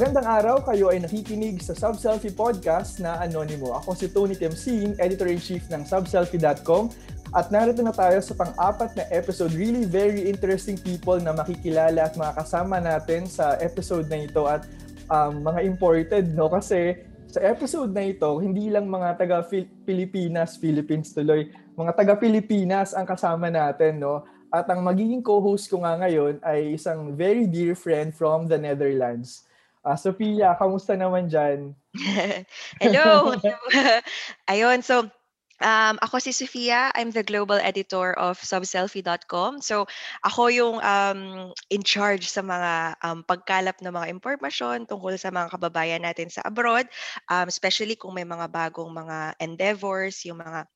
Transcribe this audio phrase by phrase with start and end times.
[0.00, 3.76] Magandang araw, kayo ay nakikinig sa Subselfie Podcast na Anonimo.
[3.84, 6.88] Ako si Tony Temsing, Editor-in-Chief ng subselfie.com
[7.36, 9.52] at narito na tayo sa pang-apat na episode.
[9.52, 14.64] Really very interesting people na makikilala at makakasama natin sa episode na ito at
[15.12, 16.48] um, mga imported, no?
[16.48, 16.96] Kasi
[17.28, 19.44] sa episode na ito, hindi lang mga taga
[19.84, 24.24] Pilipinas, Philippines tuloy, mga taga Pilipinas ang kasama natin, no?
[24.48, 29.49] At ang magiging co-host ko nga ngayon ay isang very dear friend from the Netherlands.
[29.80, 31.72] Uh, Sophia, kamusta naman dyan?
[32.84, 33.32] Hello!
[34.52, 35.08] Ayun, so
[35.64, 36.92] um, ako si Sophia.
[36.92, 39.64] I'm the global editor of subselfie.com.
[39.64, 39.88] So
[40.20, 45.48] ako yung um, in charge sa mga um, pagkalap ng mga impormasyon tungkol sa mga
[45.56, 46.84] kababayan natin sa abroad,
[47.32, 50.68] um, especially kung may mga bagong mga endeavors, yung mga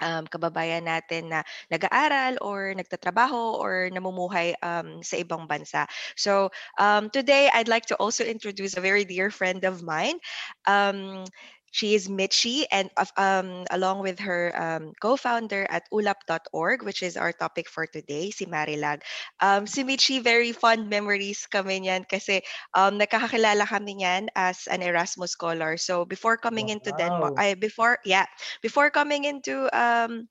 [0.00, 5.86] um, kababayan natin na nag-aaral or nagtatrabaho or namumuhay um, sa ibang bansa.
[6.16, 6.50] So
[6.80, 10.18] um, today, I'd like to also introduce a very dear friend of mine.
[10.66, 11.24] Um,
[11.70, 17.32] she is Mitchie, and um, along with her um, co-founder at ulap.org, which is our
[17.32, 19.02] topic for today, si Marilag.
[19.40, 22.42] Um, si Mitchie, very fond memories kami niyan kasi
[22.74, 25.76] um, nakakakilala kami niyan as an Erasmus scholar.
[25.76, 26.70] So before coming Wow.
[26.70, 28.26] into Denmark, I, before yeah,
[28.62, 30.28] before coming into um,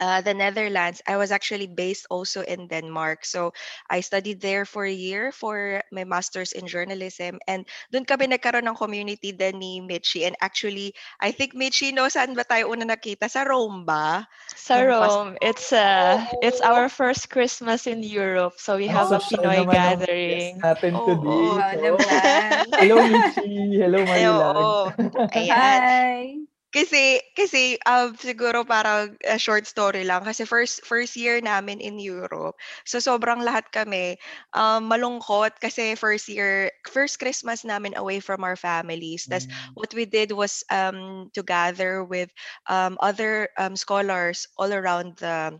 [0.00, 3.24] uh, the Netherlands, I was actually based also in Denmark.
[3.24, 3.52] So
[3.90, 7.38] I studied there for a year for my master's in journalism.
[7.46, 10.26] And doon kami nagkaroon ng community din ni Mitchie.
[10.26, 13.28] And actually, I think Mitchie, no, saan ba tayo una nakita?
[13.30, 14.26] Sa Rome ba?
[14.56, 19.44] Sa Rome, it's uh, it's our first Christmas in Europe, so we have a social
[19.44, 20.54] Pinoy naman ng gathering.
[20.56, 21.04] guest natin Oo.
[21.04, 21.56] today.
[21.56, 22.68] Wow So, naman.
[22.76, 23.78] hello, Michi.
[23.80, 24.68] Hello, Marilag.
[24.68, 24.92] oo.
[25.32, 25.82] Ayan.
[25.88, 26.47] Hi!
[26.68, 31.96] Kasi kasi um, siguro parang a short story lang kasi first first year namin in
[31.96, 32.60] Europe.
[32.84, 34.20] So sobrang lahat kami
[34.52, 39.24] um, malungkot kasi first year first Christmas namin away from our families.
[39.32, 42.28] Tas what we did was um, to gather with
[42.68, 45.56] um, other um, scholars all around the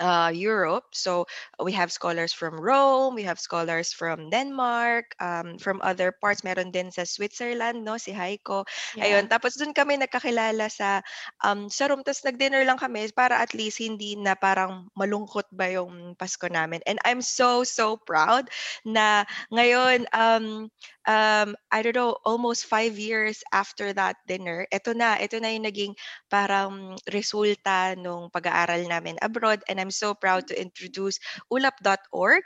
[0.00, 0.90] uh, Europe.
[0.94, 1.26] So
[1.62, 6.42] we have scholars from Rome, we have scholars from Denmark, um, from other parts.
[6.42, 8.64] Meron din sa Switzerland, no, si Heiko.
[8.98, 11.02] Ayun, tapos doon kami nagkakilala sa
[11.44, 12.02] um, sa room.
[12.02, 16.80] Tapos nag-dinner lang kami para at least hindi na parang malungkot ba yung Pasko namin.
[16.86, 18.48] And I'm so, so proud
[18.86, 20.70] na ngayon, um,
[21.08, 25.64] um, I don't know, almost five years after that dinner, ito na, ito na yung
[25.64, 25.92] naging
[26.28, 29.64] parang resulta nung pag-aaral namin abroad.
[29.72, 31.16] And I'm so proud to introduce
[31.48, 32.44] ulap.org,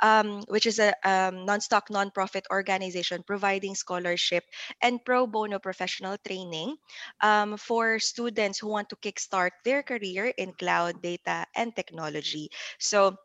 [0.00, 4.42] um, which is a um, non-stock non-profit organization providing scholarship
[4.80, 6.80] and pro bono professional training
[7.20, 12.48] um, for students who want to kickstart their career in cloud data and technology.
[12.80, 13.20] So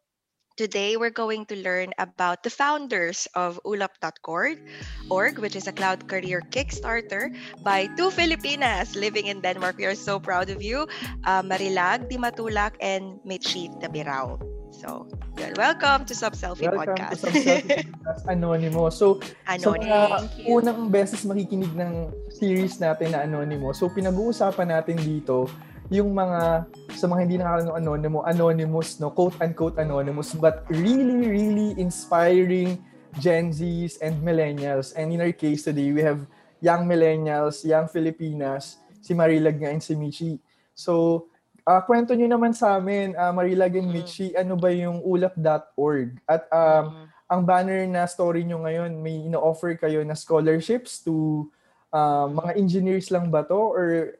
[0.53, 4.61] Today, we're going to learn about the founders of ulap.org,
[5.09, 7.33] org, which is a cloud career Kickstarter
[7.65, 9.81] by two Filipinas living in Denmark.
[9.81, 10.85] We are so proud of you,
[11.25, 14.37] uh, Marilag Dimatulak and Mitchie Tabirao.
[14.69, 15.09] So,
[15.41, 15.57] yun.
[15.57, 17.25] welcome to Sub Selfie Welcome Podcast.
[17.25, 18.93] to Subselfie Podcast Anonymous.
[18.93, 19.89] So, sa Anonymous.
[19.89, 20.45] mga Thank you.
[20.53, 25.49] unang beses makikinig ng series natin na Anonymous, so pinag-uusapan natin dito
[25.93, 26.65] yung mga,
[26.97, 32.81] sa mga hindi nakakalang ng Anonymous, Anonymous, no, quote-unquote Anonymous, but really, really inspiring
[33.21, 34.97] Gen Zs and Millennials.
[34.97, 36.25] And in our case today, we have
[36.57, 40.41] young Millennials, young Filipinas, si Marilag nga and si Michi.
[40.73, 41.27] So,
[41.61, 43.93] ah kwento nyo naman sa amin, ah, Marilag and Mm.
[43.93, 46.17] Michi, ano ba yung ulap.org?
[46.25, 51.45] At um, ang banner na story nyo ngayon, may ino-offer kayo na scholarships to
[51.93, 54.17] uh, mga engineers lang ba to or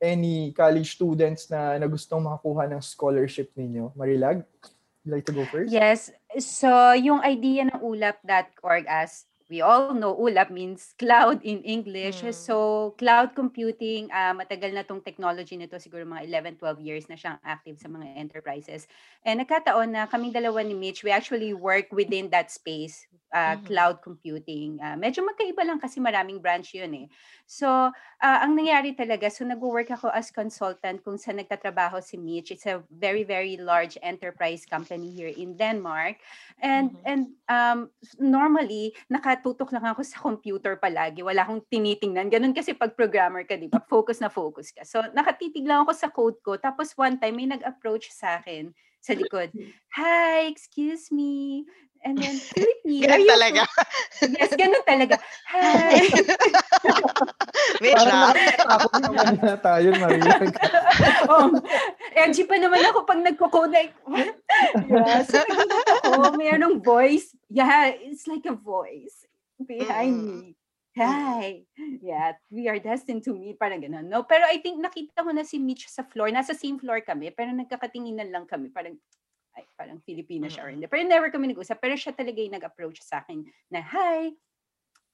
[0.00, 3.92] any college students na, na gustong makakuha ng scholarship ninyo?
[3.96, 4.44] Marilag,
[5.04, 5.72] you like to go first?
[5.72, 6.12] Yes.
[6.42, 12.22] So, yung idea ng ulap.org as we all know, ulap means cloud in English.
[12.22, 12.36] Mm.
[12.36, 17.14] So, cloud computing, ah, matagal na tong technology nito, siguro mga 11, 12 years na
[17.14, 18.86] siyang active sa mga enterprises.
[19.22, 23.66] And nagkataon na kaming dalawa ni Mitch, we actually work within that space, ah, Mhm.
[23.66, 24.82] cloud computing.
[24.82, 27.06] Ah, medyo magkaiba lang kasi maraming branch yun eh.
[27.46, 32.50] So, ah, ang nangyari talaga, so nag-work ako as consultant kung saan nagtatrabaho si Mitch.
[32.50, 36.18] It's a very, very large enterprise company here in Denmark.
[36.60, 37.06] And Mhm.
[37.06, 38.94] and um, normally,
[39.36, 41.20] nakatutok lang ako sa computer palagi.
[41.20, 42.32] Wala akong tinitingnan.
[42.32, 43.84] Ganun kasi pag programmer ka, di ba?
[43.84, 44.80] Focus na focus ka.
[44.88, 46.56] So, nakatitig lang ako sa code ko.
[46.56, 48.72] Tapos one time, may nag-approach sa akin
[49.04, 49.52] sa likod.
[50.00, 51.68] Hi, excuse me.
[52.06, 53.02] And then, Philippine.
[53.02, 53.62] are Ganun talaga.
[53.66, 55.16] from-" Yes, ganun talaga.
[55.50, 56.06] Hi.
[58.78, 60.54] Ako naman na tayo, Marilag.
[61.32, 61.50] oh,
[62.14, 64.38] edgy pa naman ako pag nagko-code like, what?
[64.86, 67.34] Yeah, so nakikita ko, mayroong voice.
[67.50, 69.26] Yeah, it's like a voice.
[69.56, 70.28] behind Mm.
[70.28, 70.46] me.
[70.96, 71.64] Hi!
[72.00, 73.60] Yeah, we are destined to meet.
[73.60, 74.08] Parang ganun.
[74.08, 74.24] No?
[74.24, 76.32] Pero I think nakita ko na si Mitch sa floor.
[76.32, 78.72] Nasa same floor kami, pero nagkakatinginan lang kami.
[78.72, 78.96] Parang,
[79.56, 80.84] ay, parang Filipina siya or hindi.
[80.84, 81.80] Pero never kami nag-usap.
[81.80, 83.42] Pero siya talaga yung nag-approach sa akin
[83.72, 84.36] na, Hi!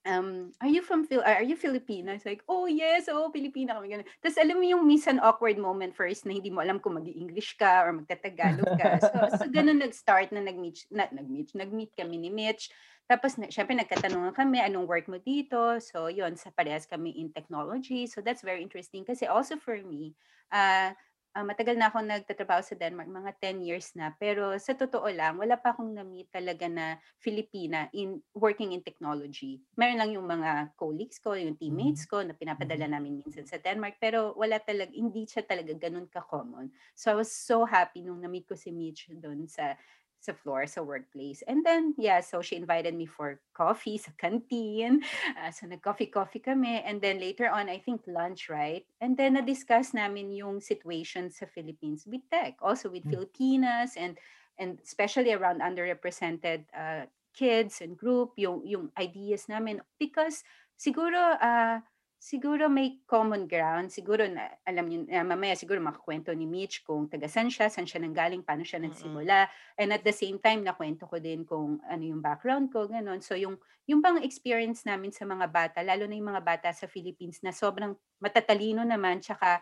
[0.02, 2.18] Um, are you from Phil are you Filipina?
[2.18, 4.08] It's like, oh yes, oh Filipina kami ganun.
[4.18, 7.86] Tapos alam mo yung minsan awkward moment first na hindi mo alam kung mag-English ka
[7.86, 8.98] or magtatagalog ka.
[9.06, 12.66] So, so ganun nag-start na nag-meet, na, nag-meet, nag-meet kami ni Mitch.
[13.06, 15.78] Tapos, na, syempre, nagkatanungan kami, anong work mo dito?
[15.78, 18.06] So, yun, sa parehas kami in technology.
[18.06, 19.06] So, that's very interesting.
[19.06, 20.14] Kasi also for me,
[20.50, 20.94] uh,
[21.32, 24.12] uh, matagal na ako nagtatrabaho sa Denmark, mga 10 years na.
[24.16, 29.60] Pero sa totoo lang, wala pa akong na-meet talaga na Filipina in working in technology.
[29.76, 33.96] Meron lang yung mga colleagues ko, yung teammates ko na pinapadala namin minsan sa Denmark.
[33.98, 36.68] Pero wala talaga, hindi siya talaga ganun ka-common.
[36.92, 39.76] So, I was so happy nung na-meet ko si Mitch doon sa
[40.22, 41.42] sa floor, sa workplace.
[41.50, 45.02] And then, yeah, so she invited me for coffee sa canteen.
[45.34, 46.78] Uh, so nag-coffee-coffee kami.
[46.86, 48.86] And then later on, I think lunch, right?
[49.02, 53.18] And then na-discuss namin yung situation sa Philippines with tech, also with Mm.
[53.18, 54.14] Filipinas and
[54.62, 59.82] and especially around underrepresented uh, kids and group, yung, yung ideas namin.
[59.98, 60.44] Because
[60.78, 61.82] siguro, uh,
[62.22, 63.90] siguro may common ground.
[63.90, 67.82] Siguro, na, alam niyo, uh, mamaya siguro makakwento ni Mitch kung taga saan siya, saan
[67.82, 69.50] siya nanggaling, paano siya nagsimula.
[69.74, 73.18] And at the same time, nakwento ko din kung ano yung background ko, ganun.
[73.18, 73.58] So yung,
[73.90, 77.50] yung bang experience namin sa mga bata, lalo na yung mga bata sa Philippines na
[77.50, 79.58] sobrang matatalino naman, tsaka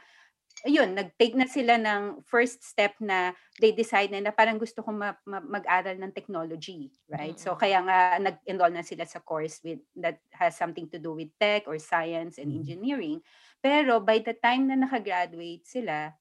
[0.67, 4.99] ayun, nag-take na sila ng first step na they decide na, na parang gusto kong
[4.99, 7.37] ma- ma- mag-aral ng technology, right?
[7.41, 7.59] So Mm-mm.
[7.59, 11.65] kaya nga nag-enroll na sila sa course with that has something to do with tech
[11.69, 12.53] or science and Mhm.
[12.53, 13.25] engineering.
[13.65, 16.13] Pero by the time na nakagraduate sila,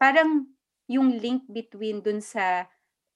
[0.00, 0.46] parang
[0.90, 2.66] yung link between dun sa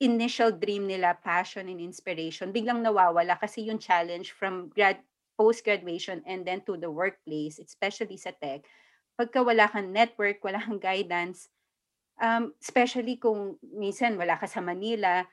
[0.00, 5.02] initial dream nila, passion and inspiration, biglang nawawala kasi yung challenge from grad
[5.38, 8.66] post-graduation and then to the workplace, especially sa tech,
[9.18, 11.50] pagka wala kang network, wala kang guidance,
[12.22, 15.26] um, especially kung minsan wala ka sa Manila,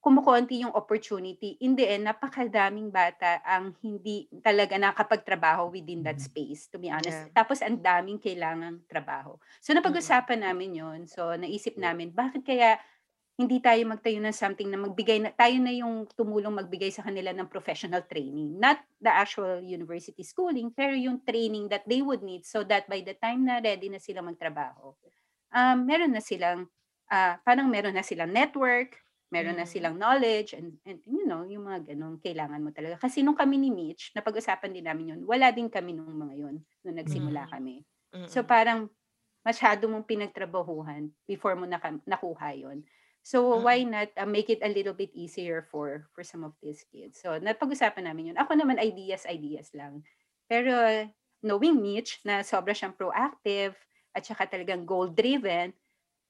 [0.00, 1.60] kumukonti yung opportunity.
[1.60, 6.24] In the end, napakadaming bata ang hindi talaga nakapagtrabaho within that Mhm.
[6.24, 7.28] space, to be honest.
[7.28, 7.36] Yeah.
[7.36, 9.36] Tapos ang daming kailangang trabaho.
[9.60, 12.80] So napag-usapan namin yon So naisip namin, bakit kaya
[13.40, 17.32] hindi tayo magtayo ng something na magbigay na tayo na yung tumulong magbigay sa kanila
[17.32, 22.44] ng professional training not the actual university schooling pero yung training that they would need
[22.44, 24.92] so that by the time na ready na sila magtrabaho
[25.54, 26.68] um, meron na silang
[27.10, 29.00] ah, parang meron na silang network
[29.30, 29.68] meron na Mhm.
[29.68, 33.56] silang knowledge and, and you know yung mga ganun kailangan mo talaga kasi nung kami
[33.62, 37.50] ni Mitch napag-usapan din namin yun wala din kami nung mga yun nung nagsimula Mhm.
[37.50, 37.86] kami
[38.26, 38.90] So parang
[39.46, 42.84] masyado mong pinagtrabahuhan before mo naka, nakuha yon.
[43.22, 46.82] So why not uh, make it a little bit easier for for some of these
[46.88, 47.20] kids?
[47.20, 48.38] So napag-usapan namin yun.
[48.40, 50.02] Ako naman ideas, ideas lang.
[50.48, 51.06] Pero
[51.44, 53.76] knowing Mitch na sobra siyang proactive
[54.16, 55.76] at saka talagang goal-driven,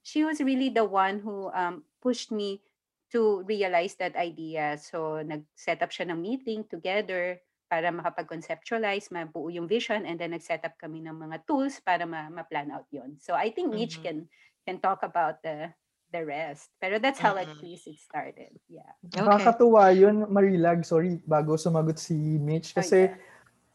[0.02, 2.62] she was really the one who um, pushed me
[3.10, 4.78] to realize that idea.
[4.78, 10.62] So nag-set up siya ng meeting together para makapag-conceptualize, mabuo yung vision, and then nag-set
[10.66, 13.18] up kami ng mga tools para ma- ma-plan out yon.
[13.18, 14.02] So I think Mitch Mhm.
[14.02, 14.26] can
[14.66, 15.74] can talk about the
[16.10, 16.70] the rest.
[16.82, 17.62] Pero that's how at Mm-mm.
[17.62, 18.52] least it started.
[18.68, 18.90] Yeah.
[19.06, 19.22] Okay.
[19.22, 20.82] Nakakatuwa yun, Marilag.
[20.84, 22.74] Sorry, bago sumagot si Mitch.
[22.74, 23.16] Oh, Kasi yeah.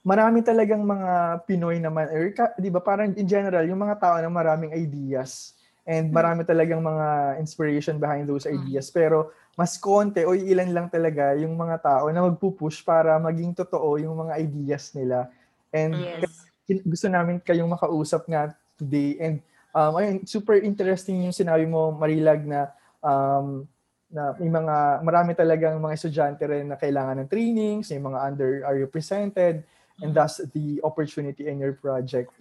[0.06, 4.16] marami talagang mga Pinoy naman, or, ka- di ba, parang in general, yung mga tao
[4.22, 6.18] na maraming ideas and Hmm.
[6.18, 8.58] marami talagang mga inspiration behind those Mhm.
[8.62, 8.90] ideas.
[8.94, 13.96] Pero mas konti o ilan lang talaga yung mga tao na magpupush para maging totoo
[13.98, 15.32] yung mga ideas nila.
[15.72, 16.46] And Yes.
[16.86, 19.16] gusto namin kayong makausap nga today.
[19.22, 19.36] And
[19.76, 22.72] um, ayun, super interesting yung sinabi mo, Marilag, na
[23.04, 23.68] um,
[24.08, 28.64] na may mga, marami talagang mga estudyante rin na kailangan ng trainings, may mga under
[28.64, 29.68] are represented,
[30.00, 32.32] and thus the opportunity in your project.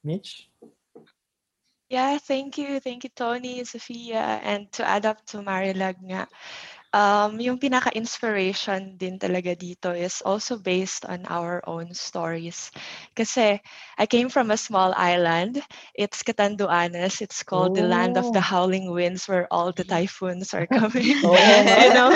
[0.00, 0.48] Mitch?
[1.92, 2.80] Yeah, thank you.
[2.80, 4.40] Thank you, Tony, Sophia.
[4.40, 6.24] And to add up to Marilag nga,
[6.94, 12.70] um, yung pinaka-inspiration din talaga dito is also based on our own stories.
[13.16, 13.60] Kasi
[13.98, 15.60] I came from a small island.
[15.94, 17.20] It's Catanduanes.
[17.20, 18.44] It's called the land of the Oh.
[18.44, 21.16] howling winds where all the typhoons are coming.
[21.22, 21.58] Nga.
[21.82, 22.10] you know,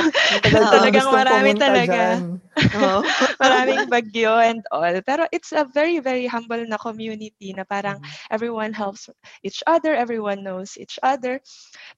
[0.71, 2.23] talagang marami talaga.
[2.77, 3.01] Oo.
[3.41, 4.93] maraming bagyo and all.
[5.07, 8.19] Pero it's a very, very humble na community na parang Mhm.
[8.33, 9.09] everyone helps
[9.47, 11.39] each other, everyone knows each other.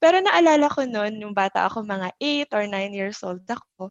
[0.02, 3.90] Pero naalala ko noon, yung bata ako, mga 8 or 9 years old ako,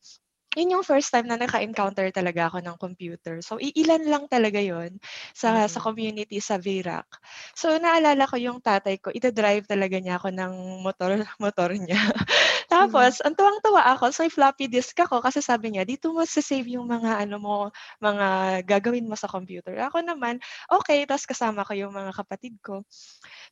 [0.57, 3.38] yun yung first time na naka-encounter talaga ako ng computer.
[3.46, 4.98] So, iilan lang talaga yon
[5.38, 5.69] sa, mm-hmm.
[5.69, 7.05] sa community sa VRAC.
[7.53, 12.01] So, naalala ko yung tatay ko, ita-drive talaga niya ako ng motor, motor niya.
[12.74, 13.25] Tapos, mm-hmm.
[13.29, 17.22] ang tuwang-tuwa ako, so floppy disk ako kasi sabi niya, dito mo sa-save yung mga
[17.22, 17.55] ano mo,
[18.01, 19.77] mga gagawin mo sa computer.
[19.77, 20.41] Ako naman,
[20.74, 22.81] okay, tapos kasama ko yung mga kapatid ko.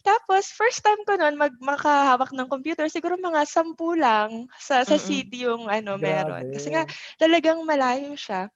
[0.05, 5.01] Tapos, first time ko noon mag makahawak ng computer, siguro mga sampu lang sa, sa
[5.01, 5.99] city yung ano Grabe.
[5.99, 6.45] meron.
[6.53, 6.85] Kasi nga,
[7.17, 8.53] talagang malayo siya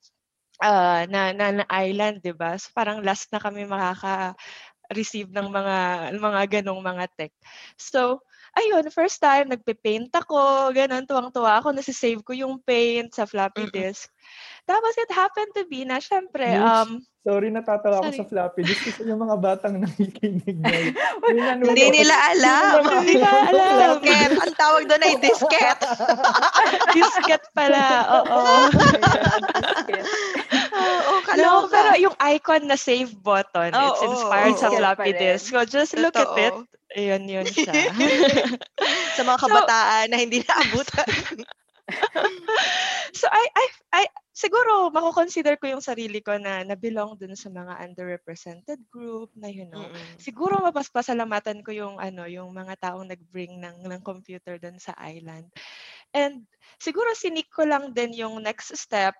[0.63, 2.55] uh, na, na, na island, 'di ba?
[2.59, 4.35] So parang last na kami makaka
[4.93, 5.77] receive ng mga
[6.19, 7.33] mga ganong mga tech.
[7.79, 8.21] So,
[8.57, 14.09] ayun, first time nagpe-paint ako, ganun tuwang-tuwa ako, nasi-save ko yung paint sa floppy disk.
[14.69, 19.01] Tapos it happened to be na syempre, um, sorry natatawa ako sa floppy disk kasi
[19.01, 20.93] yung mga batang nakikinig ngayon.
[21.65, 22.85] Hindi nila alam.
[22.85, 23.97] Hindi nila alam.
[23.97, 24.31] Disket.
[24.37, 25.79] Ang tawag doon ay disket.
[26.97, 27.85] disket pala.
[28.21, 28.41] Oo.
[30.79, 35.49] Oo, no, pero yung icon na save button, oh, it's inspired oh, sa floppy disk.
[35.49, 36.37] So just look Totoo.
[36.37, 36.78] at it.
[36.97, 37.73] Ayun yun siya.
[39.17, 41.09] sa mga kabataan so, na hindi naabutan.
[43.19, 47.49] so I I I siguro mako-consider ko yung sarili ko na na belong dun sa
[47.49, 49.85] mga underrepresented group na you know.
[49.85, 50.17] Mm-hmm.
[50.21, 55.49] Siguro mapaspasalamatan ko yung ano yung mga taong nag-bring ng ng computer dun sa island.
[56.13, 56.45] And
[56.81, 59.13] siguro sinik ko lang din yung next step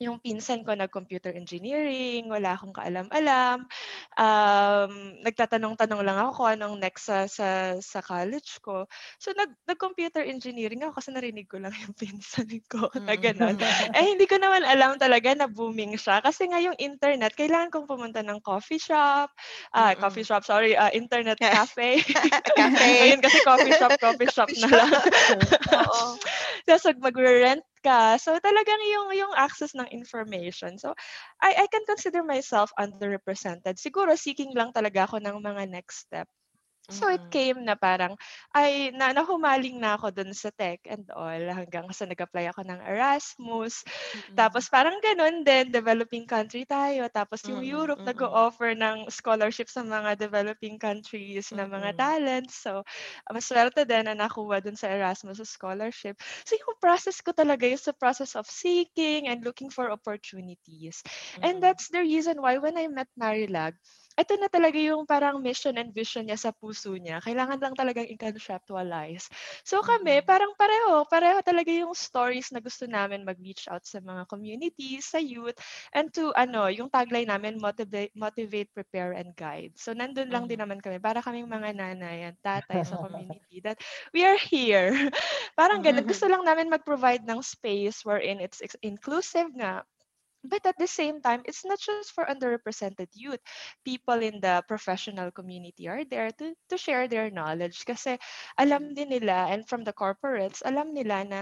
[0.00, 3.68] yung pinsan ko nag-computer engineering, wala akong kaalam-alam.
[4.16, 8.88] Um, nagtatanong-tanong lang ako kung anong next sa, sa, sa college ko.
[9.20, 13.20] So, nag, nag-computer engineering ako kasi narinig ko lang yung pinsan ko na mm.
[13.20, 13.56] gano'n.
[13.92, 16.24] eh, hindi ko naman alam talaga na booming siya.
[16.24, 19.28] Kasi nga yung internet, kailangan kong pumunta ng coffee shop.
[19.76, 22.00] Ah, uh, coffee shop, sorry, uh, internet cafe.
[22.56, 22.88] cafe.
[23.04, 24.90] Ngayon kasi coffee shop, coffee shop na lang.
[25.76, 26.16] Oo.
[26.64, 28.16] Tapos mag-rent ka.
[28.20, 30.78] So talagang yung yung access ng information.
[30.80, 30.94] So
[31.42, 33.76] I I can consider myself underrepresented.
[33.80, 36.28] Siguro seeking lang talaga ako ng mga next step
[36.90, 37.32] So it mm.
[37.32, 38.18] came na parang
[38.52, 42.80] ay na nahumaling na ako dun sa tech and all hanggang sa nag-apply ako ng
[42.82, 43.86] Erasmus.
[43.86, 44.34] Mm-hmm.
[44.36, 47.06] Tapos parang ganun din, developing country tayo.
[47.08, 47.76] Tapos yung mm-hmm.
[47.78, 48.12] Europe mm-hmm.
[48.18, 51.62] nag-offer ng scholarship sa mga developing countries mm-hmm.
[51.62, 52.58] na mga talents.
[52.60, 52.82] So
[53.30, 56.18] maswerte din na nakuha dun sa Erasmus scholarship.
[56.44, 61.00] So yung process ko talaga is the process of seeking and looking for opportunities.
[61.06, 61.42] Mm-hmm.
[61.46, 63.78] And that's the reason why when I met Marilag,
[64.20, 67.18] ito na talaga yung parang mission and vision niya sa puso niya.
[67.24, 69.32] Kailangan lang talagang i-conceptualize.
[69.64, 74.28] So kami, parang pareho, pareho talaga yung stories na gusto namin mag-reach out sa mga
[74.28, 75.56] communities, sa youth,
[75.96, 79.72] and to, ano, yung tagline namin, motivate, motivate prepare, and guide.
[79.80, 83.80] So nandun lang din naman kami, para kaming mga nanay at tatay sa community that
[84.12, 84.92] we are here.
[85.58, 89.82] parang ganun, gusto lang namin mag-provide ng space wherein it's inclusive nga,
[90.44, 93.40] But at the same time, it's not just for underrepresented youth.
[93.84, 98.16] People in the professional community are there to, to share their knowledge kasi
[98.56, 101.40] alam din nila and from the corporates, alam nila na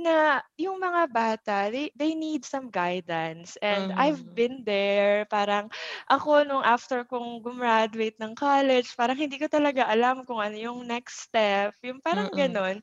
[0.00, 3.60] na yung mga bata, they, they need some guidance.
[3.60, 4.00] And mm-hmm.
[4.00, 5.28] I've been there.
[5.28, 5.68] Parang
[6.08, 10.88] ako nung after kong gumraduate ng college, parang hindi ko talaga alam kung ano yung
[10.88, 11.76] next step.
[11.84, 12.48] Yung parang mm-hmm.
[12.48, 12.76] ganun.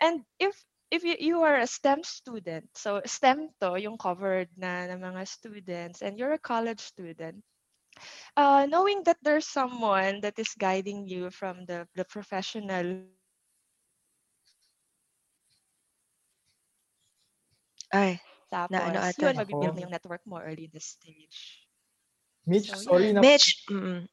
[0.00, 0.56] And if
[0.92, 5.24] if you, you are a STEM student, so STEM to, yung covered na ng mga
[5.24, 7.40] students, and you're a college student,
[8.36, 13.08] uh, knowing that there's someone that is guiding you from the, the professional
[17.92, 19.20] Ay, tapos, na ano ata.
[19.20, 21.68] yun, mabibuild na yung network mo early in the stage.
[22.48, 23.16] Mitch, so, sorry yeah.
[23.16, 23.20] na.
[23.20, 24.08] Mitch, mm,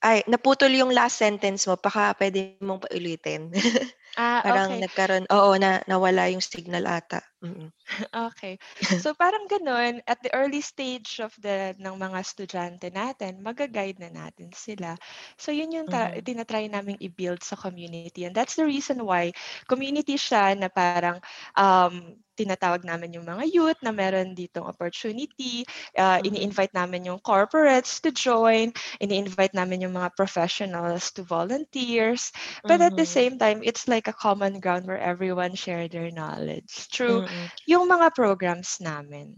[0.00, 1.76] ay, naputol yung last sentence mo.
[1.76, 3.52] Baka pwede mong paulitin.
[4.18, 4.82] Ah, Parang okay.
[4.82, 7.20] nagkaroon oo, na nawala yung signal ata.
[7.38, 7.70] Mm.
[8.30, 8.58] Okay.
[9.02, 14.10] So parang gano'n, at the early stage of the ng mga estudyante natin, maga-guide na
[14.10, 14.98] natin sila.
[15.38, 16.24] So yun yung ta- mm-hmm.
[16.26, 18.26] tinatry naming i-build sa community.
[18.26, 19.30] And that's the reason why
[19.70, 21.22] community siya na parang
[21.54, 25.66] um, tinatawag namin yung mga youth na meron ditong opportunity.
[25.98, 26.30] Uh, mm-hmm.
[26.30, 28.70] Ini-invite namin yung corporates to join.
[29.02, 32.30] Ini-invite namin yung mga professionals to volunteers.
[32.62, 33.18] But at the mm-hmm.
[33.18, 37.48] same time, it's like a common ground where everyone share their knowledge through mm-hmm.
[37.68, 39.36] yung mga programs namin.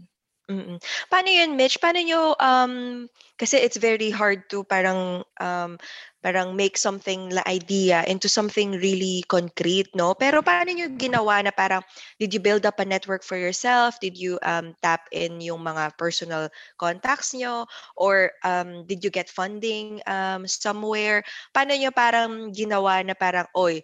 [0.51, 0.83] Mm.
[1.07, 1.79] Paano yun, Mitch?
[1.79, 3.07] Paano nyo, um,
[3.39, 5.79] kasi it's very hard to parang, um,
[6.19, 10.11] parang make something la idea into something really concrete, no?
[10.11, 11.79] Pero paano nyo ginawa na parang,
[12.19, 13.95] did you build up a network for yourself?
[14.03, 17.63] Did you um, tap in yung mga personal contacts nyo?
[17.95, 21.23] Or um, did you get funding um, somewhere?
[21.55, 23.79] Paano nyo parang ginawa na parang, oy,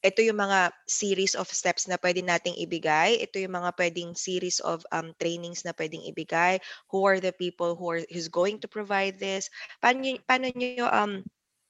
[0.00, 3.20] ito yung mga series of steps na pwede nating ibigay.
[3.20, 6.56] Ito yung mga pwedeng series of um, trainings na pwedeng ibigay.
[6.88, 9.52] Who are the people who are who's going to provide this?
[9.84, 11.20] Paano, paano nyo um,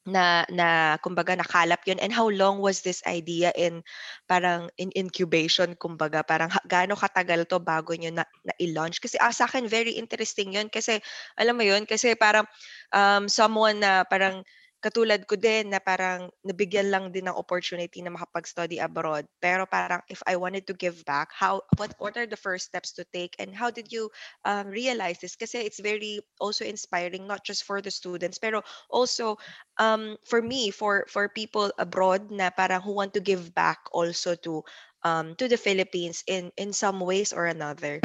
[0.09, 3.85] na na kumbaga nakalap yun and how long was this idea in
[4.25, 9.29] parang in incubation kumbaga parang gaano katagal to bago nyo na, na i-launch kasi ah,
[9.29, 11.05] sa akin very interesting yun kasi
[11.37, 12.49] alam mo yun kasi parang
[12.97, 14.41] um, someone na parang
[14.81, 19.29] katulad ko din na parang nabigyan lang din ng opportunity na makapag-study abroad.
[19.39, 22.97] Pero parang if I wanted to give back, how what what are the first steps
[22.97, 24.09] to take and how did you
[24.49, 25.37] um, realize this?
[25.37, 29.37] Kasi it's very also inspiring not just for the students pero also
[29.77, 34.33] um, for me for for people abroad na parang who want to give back also
[34.41, 34.65] to
[35.05, 38.01] um, to the Philippines in in some ways or another.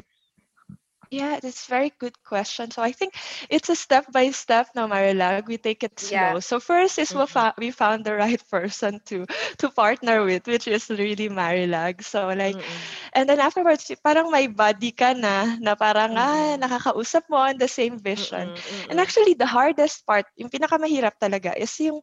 [1.11, 2.71] Yeah, that's a very good question.
[2.71, 3.13] So I think
[3.49, 5.47] it's a step by step now, Marilag.
[5.47, 6.33] We take it slow.
[6.33, 6.39] Yeah.
[6.39, 7.27] So first is we, Mhm.
[7.27, 9.25] fou- we found the right person to
[9.61, 12.03] to partner with, which is really Marilag.
[12.03, 12.95] So like, Mm-mm.
[13.13, 16.59] and then afterwards, parang may buddy ka na, na parang ah, Mhm.
[16.59, 18.51] nakakausap mo on the same vision.
[18.89, 22.01] And actually, the hardest part, yung pinakamahirap talaga, is yung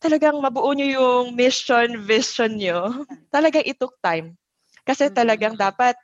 [0.00, 3.04] talagang mabuo nyo yung mission, vision nyo.
[3.32, 4.36] Talagang it took time.
[4.86, 5.12] Kasi Mhm.
[5.12, 5.98] talagang dapat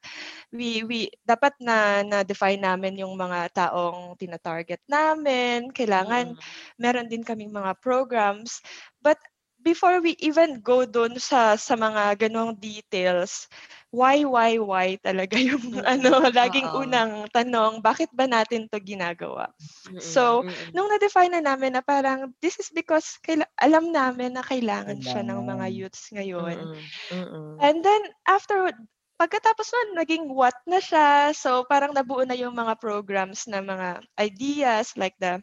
[0.52, 5.70] we we dapat na na define namin yung mga taong tina-target namin.
[5.72, 6.62] Kailangan Mm-mm.
[6.80, 8.60] meron din kaming mga programs.
[9.00, 9.18] But
[9.62, 13.46] before we even go doon sa sa mga ganong details,
[13.92, 15.84] why why why talaga yung Mm-mm.
[15.84, 16.82] ano laging Oo.
[16.88, 19.52] unang tanong, bakit ba natin to ginagawa?
[19.86, 20.42] Mm-mm, So.
[20.74, 25.22] Nung na-define na namin na parang this is because kaila- alam namin na kailangan siya
[25.26, 26.66] ng mga youths ngayon.
[26.66, 27.58] Mm-mm, mm-mm.
[27.62, 28.72] And then after
[29.20, 31.32] pagkatapos nun, naging what na siya.
[31.36, 35.38] So parang nabuo na yung mga programs na mga ideas like the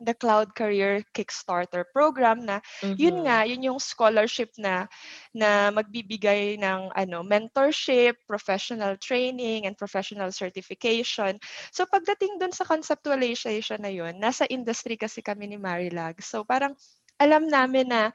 [0.00, 2.60] the Cloud Career Kickstarter program na
[2.96, 3.28] yun Mhm.
[3.28, 4.88] nga, yun yung scholarship na
[5.36, 11.38] na magbibigay ng ano, mentorship, professional training and professional certification.
[11.70, 16.18] So pagdating dun sa conceptualization na yun, nasa industry kasi kami ni Marilag.
[16.24, 16.74] So parang
[17.20, 18.10] alam namin na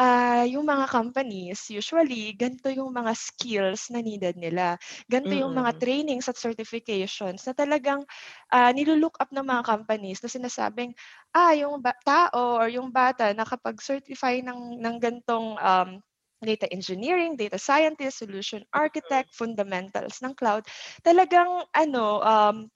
[0.00, 4.76] ah, yung mga companies, usually, ganito yung mga skills na needed nila.
[5.08, 5.82] Ganito yung mga Mm.
[5.82, 8.04] trainings at certifications na talagang
[8.52, 10.92] ah, nilulook up ng mga companies na sinasabing,
[11.34, 15.90] ah, yung ba- tao or yung bata nakapag-certify ng, ng gantong um,
[16.46, 20.62] data engineering, data scientist, solution architect, fundamentals ng cloud,
[21.02, 22.70] talagang ano, um,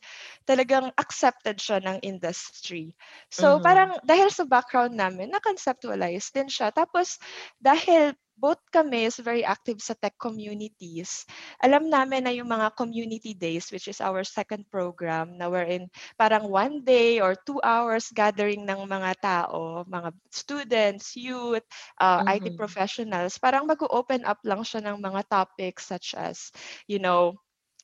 [0.49, 2.93] talagang accepted siya ng industry.
[3.31, 3.61] So Mhm.
[3.63, 6.75] parang dahil sa background namin, na-conceptualize din siya.
[6.75, 7.17] Tapos
[7.63, 11.29] dahil both kami is very active sa tech communities,
[11.61, 16.49] alam namin na yung mga community days, which is our second program, na wherein parang
[16.49, 21.65] one day or two hours gathering ng mga tao, mga students, youth,
[22.01, 22.57] uh, IT Mhm.
[22.57, 26.51] professionals, parang mag-open up lang siya ng mga topics such as,
[26.89, 27.37] you know,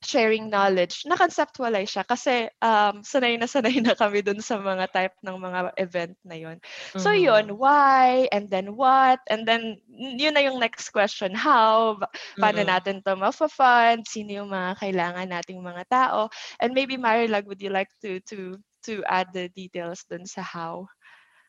[0.07, 5.17] sharing knowledge, na-conceptualize siya kasi um, sanay na sanay na kami dun sa mga type
[5.27, 6.63] ng mga event na yun.
[6.95, 11.99] So yun, why, and then what, and then yun na yung next question, how,
[12.39, 12.71] paano Mm-mm.
[12.71, 16.31] natin to ma-fund, sino yung mga kailangan nating mga tao,
[16.63, 20.87] and maybe Marilag, would you like to to to add the details dun sa how?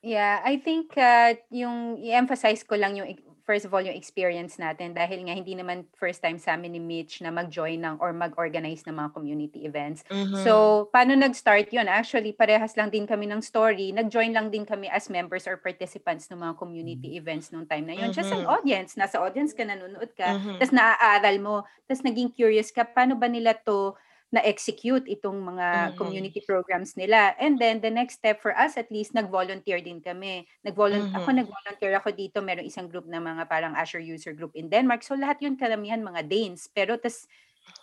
[0.06, 3.10] Yeah, I think uh, yung i-emphasize ko lang yung
[3.48, 6.82] first of all yung experience natin dahil nga hindi naman first time sa amin ni
[6.84, 10.04] Mitch na mag-join ng or mag-organize ng mga community events.
[10.10, 10.70] Mhm.
[10.70, 11.88] So, paano nag-start yun?
[11.88, 13.96] Actually, parehas lang din kami ng story.
[13.96, 17.96] Nag-join lang din kami as members or participants ng mga community events nung time na
[17.96, 18.12] yun.
[18.12, 18.52] Just an Mhm.
[18.52, 19.00] audience.
[19.00, 20.36] Nasa audience ka, nanonood ka.
[20.36, 20.58] Mhm.
[20.60, 21.64] Tapos naaaral mo.
[21.88, 23.96] Tapos naging curious ka, paano ba nila to
[24.34, 25.98] na-execute itong mga Mhm.
[26.00, 27.34] community programs nila.
[27.40, 30.48] And then, the next step for us, at least, nag-volunteer din kami.
[30.68, 31.38] Nag-volunteer, Ako, Mhm.
[31.38, 32.44] nag-volunteer ako dito.
[32.44, 35.02] Merong isang group na mga parang Azure user group in Denmark.
[35.08, 36.68] So, lahat yun karamihan mga Danes.
[36.72, 37.24] Pero, tas,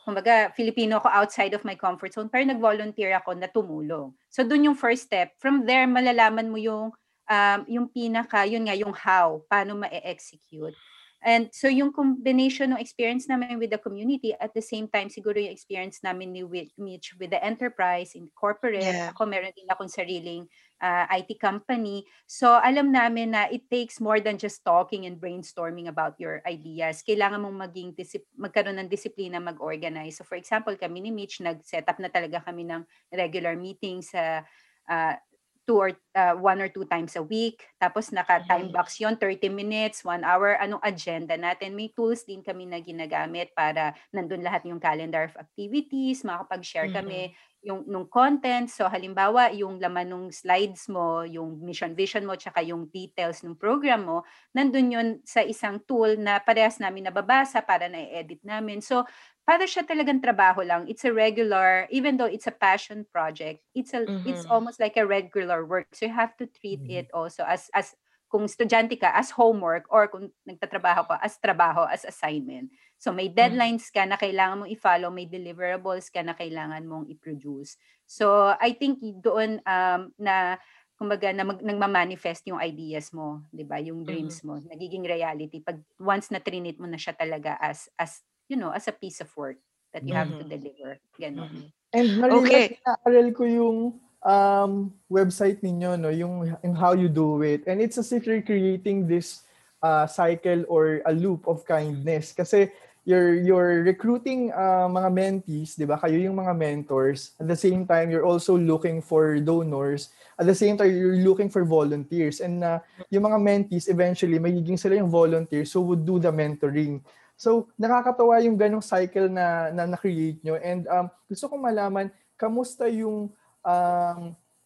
[0.05, 2.29] kumbaga, Filipino ako outside of my comfort zone.
[2.33, 4.13] Pero nag-volunteer ako na tumulong.
[4.33, 5.37] So, dun yung first step.
[5.41, 6.93] From there, malalaman mo yung
[7.31, 10.77] um, yung pinaka, yun nga, yung how, paano ma-execute.
[11.25, 15.41] And so yung combination ng experience namin with the community at the same time siguro
[15.41, 18.85] yung experience namin ni with Mitch with the enterprise in corporate.
[18.85, 19.09] Yeah.
[19.17, 20.45] Ako meron din akong sariling
[20.85, 22.05] uh, IT company.
[22.29, 27.01] So alam namin na it takes more than just talking and brainstorming about your ideas.
[27.01, 30.21] Kailangan mong maging disip- magkaroon ng disiplina mag-organize.
[30.21, 34.45] So for example, kami ni Mitch nag-set up na talaga kami ng regular meetings sa
[34.93, 35.17] uh,
[35.65, 37.65] two or uh, one or two times a week.
[37.81, 38.75] Tapos naka-time Mhm.
[38.75, 41.73] box yon 30 minutes, one hour, anong agenda natin.
[41.73, 47.33] May tools din kami na ginagamit para nandun lahat yung calendar of activities, makapag-share kami
[47.65, 48.69] yung nung content.
[48.69, 53.57] So halimbawa, yung laman ng slides mo, yung mission vision mo, tsaka yung details ng
[53.57, 54.19] program mo,
[54.53, 58.85] nandun yun sa isang tool na parehas namin nababasa para na-edit namin.
[58.85, 59.09] So
[59.45, 60.89] para siya talagang trabaho lang.
[60.89, 64.25] It's a regular, even though it's a passion project, it's a mm-hmm.
[64.25, 65.93] it's almost like a regular work.
[65.93, 67.05] So you have to treat mm-hmm.
[67.05, 67.93] it also as as
[68.33, 72.73] kung estudyante ka as homework or kung nagtatrabaho ka as trabaho, as assignment.
[72.99, 73.37] So may mm.
[73.37, 77.79] deadlines ka na kailangan mong i-follow, may deliverables ka na kailangan mong i-produce.
[78.09, 80.59] So I think doon um, na
[80.99, 83.79] kumbaga na mag, nagma-manifest yung ideas mo, 'di ba?
[83.79, 88.25] Yung dreams mo, nagiging reality pag once na trinit mo na siya talaga as as
[88.49, 89.57] you know, as a piece of work
[89.93, 90.99] that you have to deliver.
[91.21, 91.71] Ganun.
[91.95, 92.79] And Marina, okay.
[92.83, 93.79] inaaral ko yung
[94.27, 97.63] um, website ninyo, no, yung, yung how you do it.
[97.67, 99.47] And it's as if you're creating this
[99.83, 102.33] uh, cycle or a loop of kindness.
[102.35, 102.73] Kasi
[103.05, 106.01] you're, you're recruiting uh, mga mentees, di ba?
[106.01, 107.37] Kayo yung mga mentors.
[107.39, 110.11] At the same time, you're also looking for donors.
[110.41, 112.41] At the same time, you're looking for volunteers.
[112.41, 112.81] And uh,
[113.15, 117.05] yung mga mentees, eventually, magiging sila yung volunteers who would do the mentoring.
[117.35, 120.55] So, nakakatawa yung ganong cycle na, na na-create nyo.
[120.59, 123.31] And um, gusto kong malaman, kamusta yung
[123.67, 124.21] um,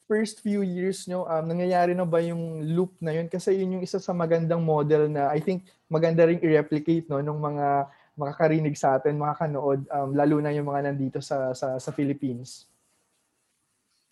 [0.04, 3.28] first few years nyo, um, nangyayari na ba yung loop na yun?
[3.28, 7.40] Kasi yun yung isa sa magandang model na I think maganda ring i-replicate no, nung
[7.40, 12.66] mga makakarinig sa atin, makakanood, um, lalo na yung mga nandito sa, sa, sa Philippines.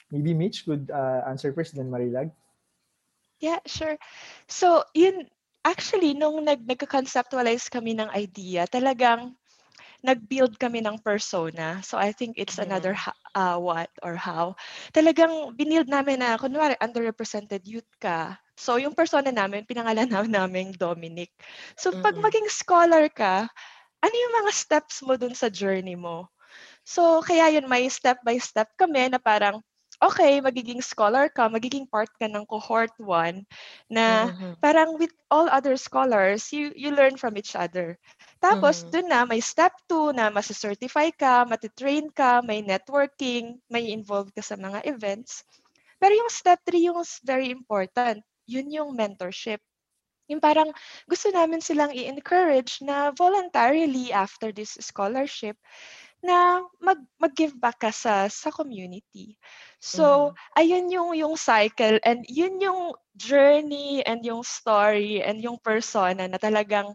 [0.08, 2.30] Maybe Mitch could uh, answer first, then Marilag.
[3.42, 3.98] Yeah, sure.
[4.46, 5.26] So, yun,
[5.66, 9.34] actually, nung nag, nagka-conceptualize kami ng idea, talagang
[10.06, 11.82] nag-build kami ng persona.
[11.82, 12.70] So I think it's mm-hmm.
[12.70, 12.94] another
[13.34, 14.54] uh, what or how.
[14.94, 18.38] Talagang binild namin na, kunwari, underrepresented youth ka.
[18.54, 21.34] So yung persona namin, pinangalan namin Dominic.
[21.74, 23.50] So pag maging scholar ka,
[24.00, 26.30] ano yung mga steps mo dun sa journey mo?
[26.86, 29.60] So kaya yun, may step by step kami na parang,
[30.02, 33.44] okay, magiging scholar ka, magiging part ka ng cohort 1
[33.88, 34.52] na mm-hmm.
[34.60, 37.96] parang with all other scholars, you you learn from each other.
[38.38, 38.92] Tapos mm-hmm.
[38.92, 44.44] dun na may step 2 na masi-certify ka, mati-train ka, may networking, may involved ka
[44.44, 45.42] sa mga events.
[45.96, 48.20] Pero yung step 3 yung very important.
[48.46, 49.58] Yun yung mentorship.
[50.26, 50.74] Yung parang
[51.06, 55.54] gusto namin silang i-encourage na voluntarily after this scholarship
[56.24, 59.38] na mag mag-give back ka sa sa community.
[59.86, 60.58] So, mm-hmm.
[60.58, 66.42] ayun yung yung cycle and yun yung journey and yung story and yung persona na
[66.42, 66.90] talagang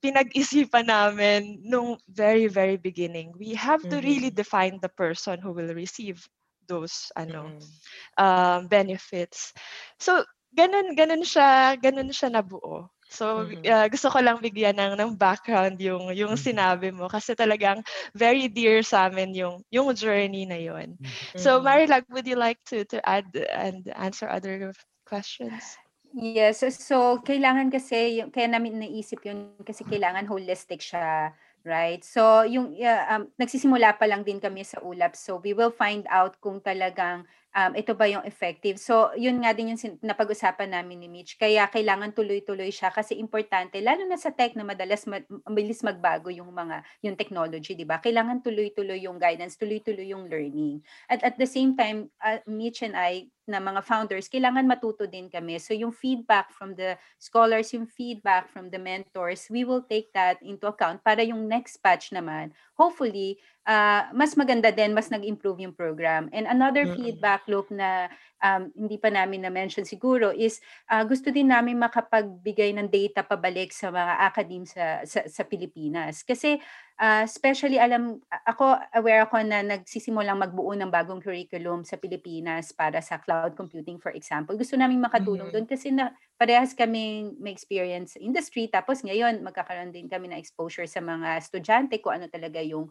[0.00, 3.36] pinag-isipan namin nung very very beginning.
[3.36, 4.00] We have mm-hmm.
[4.00, 6.24] to really define the person who will receive
[6.64, 7.68] those ano mm-hmm.
[8.16, 9.52] um, benefits.
[10.00, 10.24] So,
[10.56, 12.88] ganun ganun siya, ganun siya nabuo.
[13.08, 13.64] So mm-hmm.
[13.64, 16.48] uh, gusto ko lang bigyan ng ng background yung yung mm-hmm.
[16.52, 17.80] sinabi mo kasi talagang
[18.12, 20.94] very dear sa amin yung yung journey na yon.
[21.00, 21.40] Mm-hmm.
[21.40, 24.76] So Marilag, would you like to to add and answer other
[25.08, 25.80] questions?
[26.16, 31.36] Yes, so, so kailangan kasi kaya namin naisip yun kasi kailangan holistic siya
[31.68, 32.00] right?
[32.00, 35.12] So yung uh, um, nagsisimula pa lang din kami sa ULAP.
[35.12, 37.28] So we will find out kung talagang
[37.58, 38.76] um, ito ba yung effective.
[38.78, 41.34] So, yun nga din yung napag-usapan namin ni Mitch.
[41.40, 46.30] Kaya kailangan tuloy-tuloy siya kasi importante, lalo na sa tech na madalas ma- mabilis magbago
[46.30, 47.98] yung mga, yung technology, di ba?
[47.98, 50.80] Kailangan tuloy-tuloy yung guidance, tuloy-tuloy yung learning.
[51.10, 55.32] At at the same time, uh, Mitch and I, na mga founders, kailangan matuto din
[55.32, 55.56] kami.
[55.56, 60.36] So yung feedback from the scholars, yung feedback from the mentors, we will take that
[60.44, 63.34] into account para yung next batch naman, hopefully,
[63.66, 66.30] uh, mas maganda din, mas nag-improve yung program.
[66.30, 66.96] And another mm-hmm.
[66.96, 68.06] feedback loop na
[68.38, 73.74] um, hindi pa namin na-mention siguro is uh, gusto din namin makapagbigay ng data pabalik
[73.74, 76.22] sa mga academe sa, sa, sa Pilipinas.
[76.22, 76.62] Kasi
[77.02, 83.02] uh, especially alam, ako aware ako na nagsisimulang magbuo ng bagong curriculum sa Pilipinas para
[83.02, 84.54] sa cloud computing for example.
[84.54, 85.66] Gusto namin makatulong mm-hmm.
[85.66, 90.38] doon kasi na parehas kaming may experience sa industry tapos ngayon magkakaroon din kami ng
[90.40, 92.88] exposure sa mga estudyante kung ano talaga yung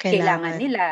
[0.00, 0.86] kailangan, kailangan nila.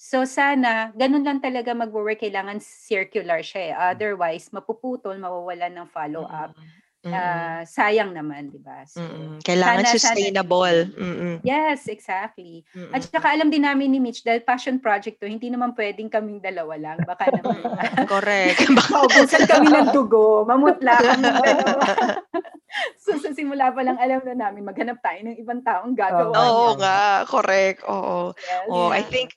[0.00, 3.74] So sana, ganun lang talaga mag-work, kailangan circular siya eh.
[3.92, 6.56] Otherwise, mapuputol, mawawalan ng follow-up.
[6.56, 6.79] Mm-hmm.
[7.00, 8.84] Uh, sayang naman, di ba?
[8.84, 9.40] So, mm-hmm.
[9.40, 10.78] Kailangan sana, sustainable.
[10.84, 11.34] Sana, mm-hmm.
[11.40, 12.60] Yes, exactly.
[12.76, 12.92] Mm-hmm.
[12.92, 16.44] At saka alam din namin ni Mitch, dahil passion project to, hindi naman pwedeng kaming
[16.44, 16.98] dalawa lang.
[17.08, 17.56] Baka naman.
[18.04, 18.68] Correct.
[18.78, 22.20] Baka ubusan kami ng dugo, mamutla kami dalawa.
[23.02, 26.36] so sa simula pa lang alam na namin maghanap tayo ng ibang taong gagawa.
[26.36, 27.80] Oo oh, nga, correct.
[27.88, 28.36] Oo.
[28.36, 29.00] Yes, oh, yeah.
[29.00, 29.32] I think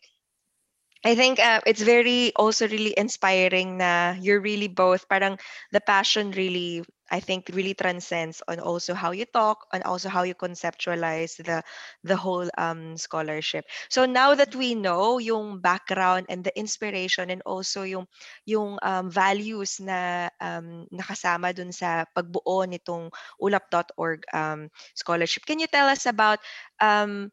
[1.04, 5.36] I think uh, it's very also really inspiring na you're really both parang
[5.76, 10.26] the passion really I think really transcends on also how you talk and also how
[10.26, 11.62] you conceptualize the
[12.02, 13.70] the whole um, scholarship.
[13.94, 18.10] So now that we know yung background and the inspiration and also yung
[18.50, 25.70] yung um, values na um, nakasama dun sa pagbuo nitong ulap.org um, scholarship, can you
[25.70, 26.42] tell us about
[26.82, 27.30] um,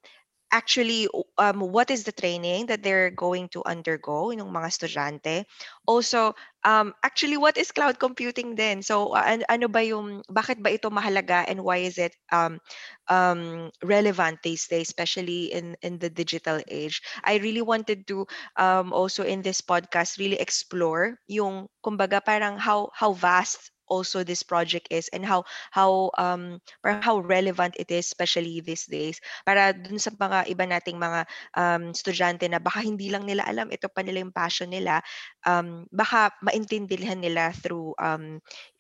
[0.53, 1.09] actually
[1.39, 5.45] um, what is the training that they're going to undergo yung mga estudyante?
[5.87, 6.35] Also
[6.65, 10.91] um, actually what is cloud computing then so uh, ano ba yung bakit ba ito
[10.91, 12.61] mahalaga and why is it um,
[13.09, 17.01] um, relevant these days especially in in the digital age?
[17.25, 18.27] I really wanted to
[18.59, 24.47] um, also in this podcast really explore yung kumbaga parang how how vast also this
[24.47, 29.19] project is and how how um how relevant it is especially these days.
[29.45, 31.27] Para dun sa mga iba nating mga
[31.59, 35.03] um estudyante na baka hindi lang nila alam ito pa nila yung passion nila
[35.45, 38.39] um baka maintindihan nila through um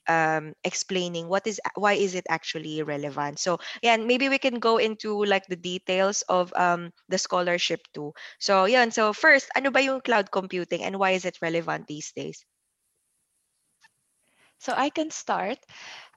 [0.09, 3.39] um, explaining what is why is it actually relevant.
[3.39, 8.13] So yeah maybe we can go into like the details of um, the scholarship too.
[8.39, 12.13] So yeah so first ano ba yung cloud computing and why is it relevant these
[12.13, 12.43] days
[14.61, 15.57] So I can start.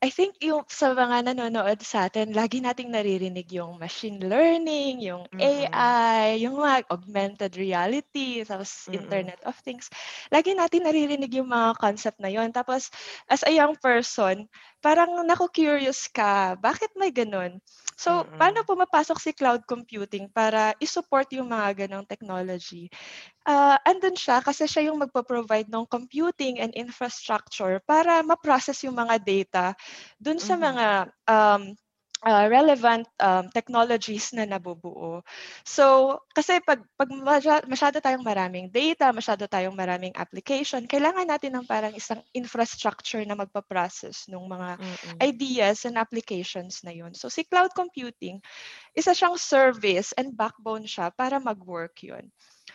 [0.04, 5.24] I think yung sa mga nanonood sa atin, lagi nating naririnig yung machine learning, yung
[5.32, 5.72] mm-hmm.
[5.72, 9.00] AI, yung mga augmented reality, tapos mm-hmm.
[9.00, 9.88] Internet of Things.
[10.28, 12.52] Lagi natin naririnig yung mga concept na yon.
[12.52, 12.92] Tapos
[13.32, 14.44] as a young person,
[14.84, 17.64] parang naku-curious ka, bakit may ganun?
[17.96, 18.36] So, mm-hmm.
[18.36, 22.92] paano pumapasok si cloud computing para i-support yung mga ganong technology?
[23.48, 29.16] Uh, andun siya kasi siya yung magpo-provide ng computing and infrastructure para ma-process yung mga
[29.24, 29.66] data
[30.20, 30.68] dun sa mm-hmm.
[30.68, 30.88] mga
[31.32, 31.64] um,
[32.24, 35.22] uh, relevant um, technologies na nabubuo.
[35.68, 37.12] So, kasi pag, pag
[37.68, 43.36] masyado tayong maraming data, masyado tayong maraming application, kailangan natin ng parang isang infrastructure na
[43.36, 45.18] magpa-process ng mga mm-hmm.
[45.20, 47.12] ideas and applications na yun.
[47.12, 48.40] So, si cloud computing,
[48.96, 52.32] isa siyang service and backbone siya para mag-work yun.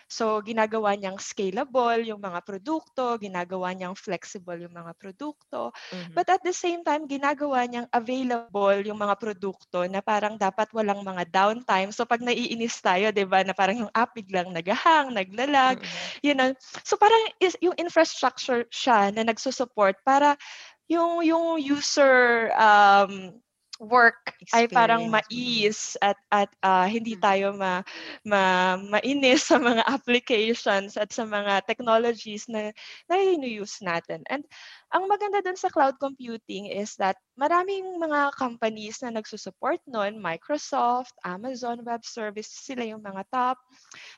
[0.08, 5.70] So, ginagawa niyang scalable yung mga produkto, ginagawa niyang flexible yung mga produkto.
[5.92, 6.16] Mm-hmm.
[6.16, 11.04] But at the same time, ginagawa niyang available yung mga produkto na parang dapat walang
[11.04, 11.92] mga downtime.
[11.92, 16.24] So, pag naiinis tayo, di ba, na parang yung app biglang nagahang, naglalag, mm-hmm.
[16.24, 16.56] you know.
[16.88, 20.40] So, parang is, yung infrastructure siya na nagsusupport para
[20.88, 23.36] yung yung user um,
[23.78, 27.22] work ay parang mais at at uh, hindi mm.
[27.22, 27.86] tayo ma,
[28.26, 32.74] ma mainis sa mga applications at sa mga technologies na
[33.06, 34.26] na use natin.
[34.26, 34.42] And
[34.88, 41.12] ang maganda dun sa cloud computing is that maraming mga companies na nagsusupport nun, Microsoft,
[41.28, 43.60] Amazon Web Services, sila yung mga top.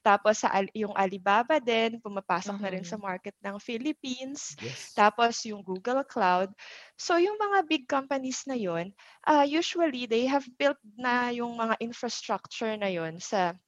[0.07, 2.65] Tapos sa yung Alibaba din, pumapasok uh-huh.
[2.65, 3.07] na rin sa mm-hmm.
[3.11, 4.55] market ng Philippines.
[4.63, 4.95] Yes.
[4.95, 6.55] Tapos yung Google Cloud.
[6.95, 8.95] So yung mga big companies na yun,
[9.27, 13.59] uh, usually they have built na yung mga infrastructure na yun sa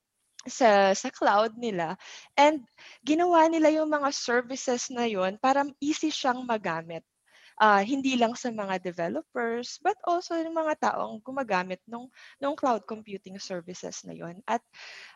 [0.47, 1.95] sa sa cloud nila
[2.35, 2.63] and
[3.07, 7.07] ginawa nila yung mga services na yon para easy siyang magamit.
[7.61, 12.09] Uh, hindi lang sa mga developers but also yung mga taong gumagamit ng
[12.43, 14.41] ng cloud computing services na yon.
[14.49, 14.65] At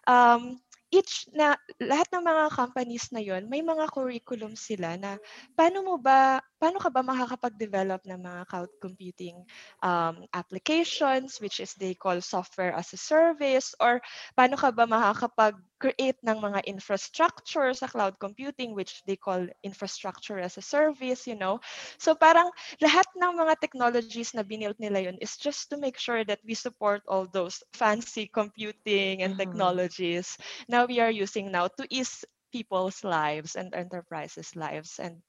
[0.07, 0.61] um,
[0.95, 5.19] each na lahat ng mga companies na yon may mga curriculum sila na
[5.59, 9.37] paano mo ba paano ka ba makakapag-develop ng mga cloud computing
[9.83, 13.99] um, applications which is they call software as a service or
[14.39, 20.41] paano ka ba makakapag create ng mga infrastructure sa cloud computing which they call infrastructure
[20.41, 21.61] as a service, you know.
[22.01, 22.49] So parang
[22.81, 26.57] lahat ng mga technologies na binilt nila yun is just to make sure that we
[26.57, 29.45] support all those fancy computing and mm-hmm.
[29.45, 30.37] technologies
[30.69, 34.97] now we are using now to ease people's lives and enterprises' lives.
[34.97, 35.21] And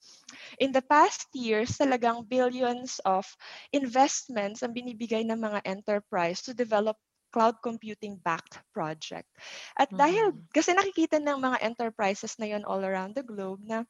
[0.59, 3.27] in the past years, talagang billions of
[3.73, 6.95] investments ang binibigay ng mga enterprise to develop
[7.37, 9.29] cloud computing backed project.
[9.77, 10.49] At dahil, mm-hmm.
[10.49, 13.85] kasi nakikita ng mga enterprises na yon all around the globe na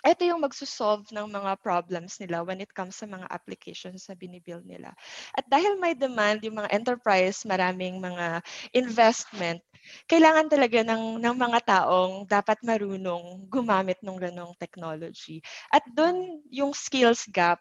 [0.00, 4.62] ito yung magsusolve ng mga problems nila when it comes sa mga applications na binibuild
[4.62, 4.94] nila.
[5.34, 8.40] At dahil may demand yung mga enterprise, maraming mga
[8.72, 9.60] investment,
[10.06, 15.42] kailangan talaga ng, ng mga taong dapat marunong gumamit ng ganong technology.
[15.74, 17.58] At doon yung skills gap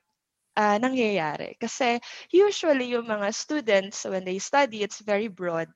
[0.56, 1.60] uh, nangyayari.
[1.60, 2.00] Kasi
[2.32, 5.70] usually yung mga students, when they study, it's very broad.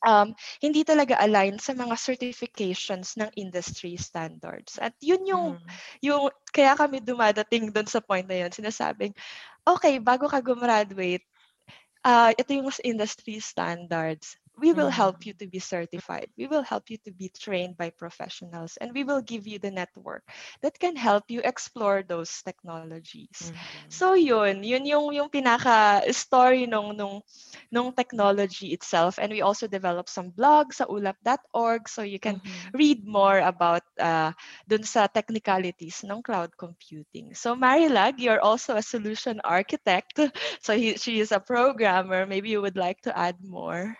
[0.00, 0.32] Um,
[0.64, 4.80] hindi talaga align sa mga certifications ng industry standards.
[4.80, 5.68] At yun yung, mm.
[6.00, 9.12] yung kaya kami dumadating doon sa point na yun, sinasabing,
[9.68, 11.24] okay, bago ka gumraduate,
[12.04, 14.92] uh, ito yung industry standards we will Mhm.
[14.92, 16.28] help you to be certified.
[16.38, 19.70] We will help you to be trained by professionals, and we will give you the
[19.72, 20.22] network
[20.62, 23.50] that can help you explore those technologies.
[23.50, 23.88] Mhm.
[23.88, 27.22] So yun, yun yung yung pinaka story nung nung
[27.72, 32.74] nung technology itself and we also develop some blogs sa ulap.org so you can Mhm.
[32.74, 34.32] read more about uh,
[34.68, 37.34] dun sa technicalities ng cloud computing.
[37.34, 40.18] So Marilag, you're also a solution architect.
[40.64, 42.26] So he, she is a programmer.
[42.26, 43.96] Maybe you would like to add more.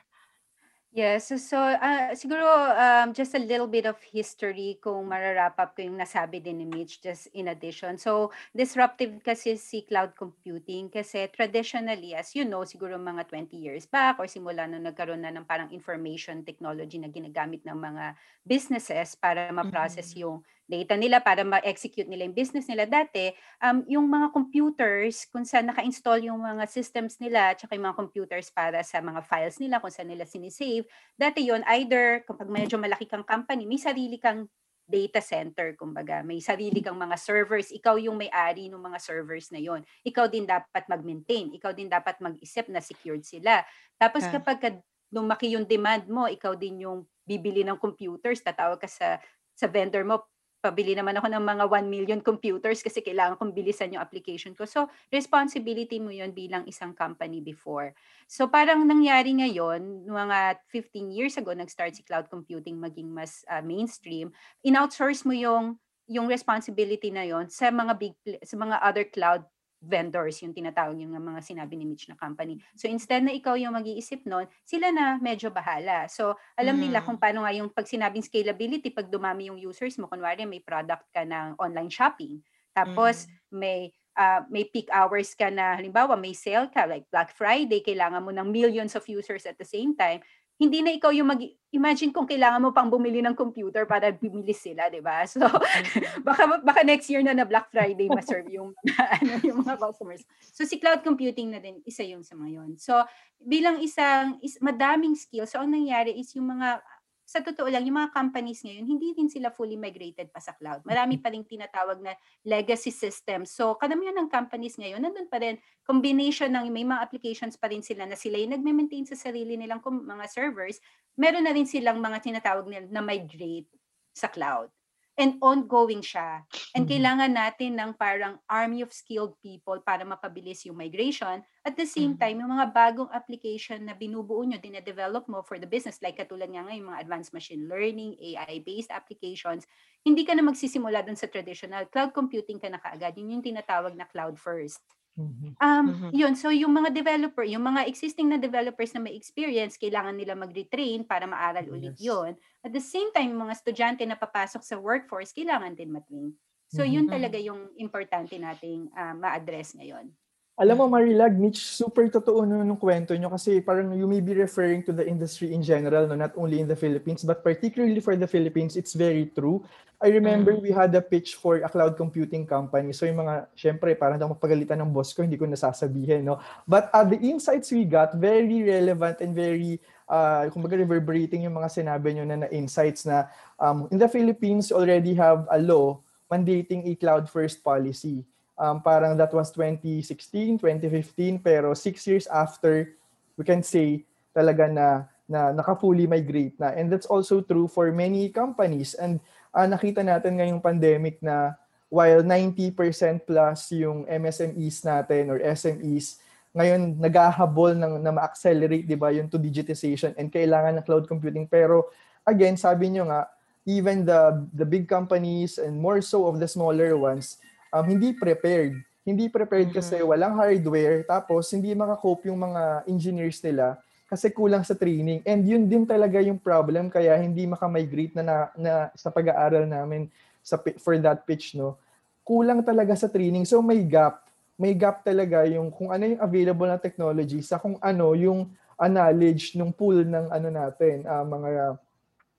[0.90, 2.42] Yes, so, so ah, siguro
[2.74, 6.66] um, just a little bit of history kung mararap up ko yung nasabi din ni
[6.66, 7.94] Mitch just in addition.
[7.94, 13.86] So disruptive kasi si cloud computing kasi traditionally as you know siguro mga 20 years
[13.86, 19.14] back or simula nung nagkaroon na ng parang information technology na ginagamit ng mga businesses
[19.14, 24.30] para ma-process yung data nila para ma-execute nila yung business nila dati um, yung mga
[24.30, 29.26] computers kung saan naka-install yung mga systems nila tsaka yung mga computers para sa mga
[29.26, 30.86] files nila kung saan nila sinisave
[31.18, 34.46] dati yon either kapag medyo malaki kang company may sarili kang
[34.90, 36.18] data center kumbaga.
[36.26, 40.42] May sarili kang mga servers ikaw yung may-ari ng mga servers na yon ikaw din
[40.50, 43.62] dapat mag-maintain ikaw din dapat mag-isip na secured sila.
[44.02, 44.26] Tapos Yeah.
[44.26, 44.70] kapag ka,
[45.14, 49.22] lumaki yung demand mo ikaw din yung bibili ng computers tatawag ka sa
[49.54, 50.26] sa vendor mo
[50.60, 54.68] pabili naman ako ng mga 1 million computers kasi kailangan kong bilisan yung application ko.
[54.68, 57.96] So, responsibility mo yun bilang isang company before.
[58.28, 63.64] So, parang nangyari ngayon, mga 15 years ago, nag-start si cloud computing maging mas ah,
[63.64, 69.46] mainstream, in-outsource mo yung yung responsibility na yon sa mga big sa mga other cloud
[69.80, 72.60] vendors yung tinatawag yung mga sinabi ni Mitch na company.
[72.76, 76.04] So instead na ikaw yung mag-iisip noon, sila na medyo bahala.
[76.12, 77.04] So alam nila Mm.
[77.04, 81.08] kung paano nga yung pag sinabing scalability, pag dumami yung users mo, kunwari may product
[81.12, 82.44] ka ng online shopping,
[82.76, 83.90] tapos may
[84.20, 88.30] ah, may peak hours ka na, halimbawa may sale ka, like Black Friday, kailangan mo
[88.34, 90.20] ng millions of users at the same time,
[90.60, 91.40] hindi na ikaw yung mag
[91.72, 95.24] imagine kung kailangan mo pang bumili ng computer para bumili sila, 'di ba?
[95.24, 95.40] So
[96.28, 98.76] baka baka next year na na Black Friday ma-serve yung
[99.16, 100.20] ano yung mga customers.
[100.52, 102.70] So si cloud computing na din isa yung sa mga yun.
[102.76, 103.00] So
[103.40, 106.84] bilang isang is, madaming skills, so ang nangyari is yung mga
[107.30, 110.82] sa totoo lang, yung mga companies ngayon, hindi din sila fully migrated pa sa cloud.
[110.82, 113.54] Marami pa rin tinatawag na legacy systems.
[113.54, 117.86] So, kadamihan ng companies ngayon, nandun pa rin, combination ng may mga applications pa rin
[117.86, 120.82] sila na sila yung nagme-maintain sa sarili nilang mga servers,
[121.14, 123.70] meron na rin silang mga tinatawag nila na migrate
[124.10, 124.74] sa cloud.
[125.20, 126.48] And ongoing siya.
[126.72, 126.88] And Mhm.
[126.88, 131.44] kailangan natin ng parang army of skilled people para mapabilis yung migration.
[131.64, 132.16] At the same Mhm.
[132.16, 136.48] time, yung mga bagong application na binubuo nyo, dinadevelop mo for the business, like katulad
[136.48, 139.68] nga ngayon, mga advanced machine learning, AI-based applications,
[140.00, 141.84] hindi ka na magsisimula dun sa traditional.
[141.92, 143.12] Cloud computing ka na kaagad.
[143.20, 144.80] Yun yung tinatawag na cloud first.
[145.16, 145.56] Mhm.
[145.60, 146.16] Um, Mhm.
[146.16, 150.32] yun, so yung mga developer, yung mga existing na developers na may experience, kailangan nila
[150.34, 152.00] mag-retrain para maaral ulit Yes.
[152.00, 152.34] yun.
[152.64, 156.34] At the same time, yung mga estudyante na papasok sa workforce, kailangan din matrain.
[156.72, 156.86] So Mhm.
[156.88, 157.10] yun Mhm.
[157.12, 160.16] talaga yung importante nating ah, ma-address ngayon.
[160.60, 164.36] Alam mo, Marilag, Mitch, super totoo no, nung kwento nyo kasi parang you may be
[164.36, 168.12] referring to the industry in general, no, not only in the Philippines, but particularly for
[168.12, 169.64] the Philippines, it's very true.
[170.04, 170.60] I remember Mm.
[170.60, 172.92] we had a pitch for a cloud computing company.
[172.92, 176.36] So yung mga, syempre, parang daw mapagalitan ng boss ko, hindi ko nasasabihin, no?
[176.68, 179.80] But uh, the insights we got, very relevant and very,
[180.12, 184.76] uh, kumbaga reverberating yung mga sinabi nyo na, na insights na um, in the Philippines,
[184.76, 188.28] already have a law mandating a cloud first policy
[188.60, 192.92] um, parang that was 2016, 2015, pero six years after,
[193.40, 194.04] we can say
[194.36, 196.76] talaga na, na naka-fully migrate na.
[196.76, 198.92] And that's also true for many companies.
[198.94, 199.18] And
[199.56, 201.56] ah, nakita natin ngayong pandemic na
[201.88, 202.76] while 90%
[203.24, 206.20] plus yung MSMEs natin or SMEs,
[206.54, 211.48] ngayon naghahabol ng, na ma-accelerate, di ba, yung to digitization and kailangan ng cloud computing.
[211.48, 211.90] Pero
[212.22, 213.26] again, sabi nyo nga,
[213.66, 217.38] even the the big companies and more so of the smaller ones,
[217.72, 218.76] um, hindi prepared.
[219.00, 220.06] Hindi prepared kasi Mhm.
[220.06, 223.80] walang hardware, tapos hindi makakope yung mga engineers nila
[224.10, 225.22] kasi kulang sa training.
[225.22, 230.10] And yun din talaga yung problem kaya hindi makamigrate na, na, na sa pag-aaral namin
[230.42, 231.78] sa for that pitch no.
[232.26, 233.46] Kulang talaga sa training.
[233.46, 234.26] So may gap.
[234.60, 238.90] May gap talaga yung kung ano yung available na technology sa kung ano yung uh,
[238.90, 241.78] knowledge ng pool ng ano natin, ah, mga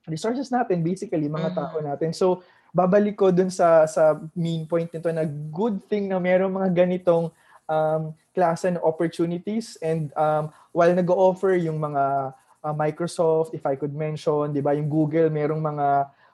[0.10, 1.58] resources natin basically mga Mhm.
[1.58, 2.10] tao natin.
[2.12, 6.70] So babalik ko dun sa sa main point nito na good thing na merong mga
[6.88, 7.30] ganitong
[7.68, 12.32] um, klase ng opportunities and um, while nag-offer yung mga
[12.64, 15.88] uh, Microsoft, if I could mention, 'di ba, yung Google merong mga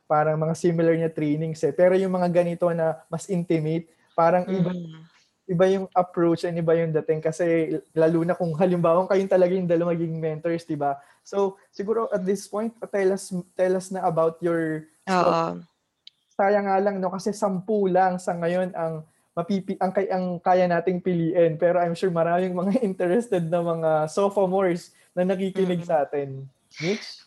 [0.08, 1.73] parang mga similar na trainings eh.
[1.76, 5.04] Pero yung mga ganito na mas intimate, parang iba Mhm.
[5.47, 9.67] iba yung approach and iba yung dating kasi lalo na kung halimbawa kayong talaga yung
[9.67, 11.00] dalawa maging mentors, di ba?
[11.23, 15.63] So, siguro at this point, tell us, tell us na about your Oo.
[16.38, 19.02] Sayang nga lang no kasi sampu lang sa ngayon ang
[19.33, 24.94] mapipi ang, ang kaya nating piliin pero I'm sure maraming mga interested na mga sophomores
[25.17, 25.90] na nakikinig Mm.
[25.90, 26.46] sa atin.
[26.77, 27.25] Mitch?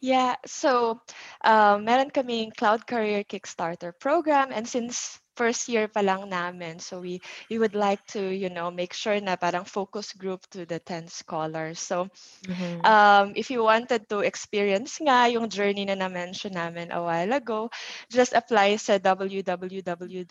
[0.00, 1.00] Yeah, so
[1.44, 6.98] um, meron kaming Cloud Career Kickstarter program and since first year pa lang namin, so
[7.04, 7.20] we
[7.52, 11.06] we would like to, you know, make sure na parang focus group to the 10
[11.12, 11.78] scholars.
[11.80, 12.08] So
[12.48, 12.84] Mhm.
[12.84, 17.70] um, if you wanted to experience nga yung journey na na-mention namin a while ago,
[18.10, 20.24] just apply sa www.ulap.org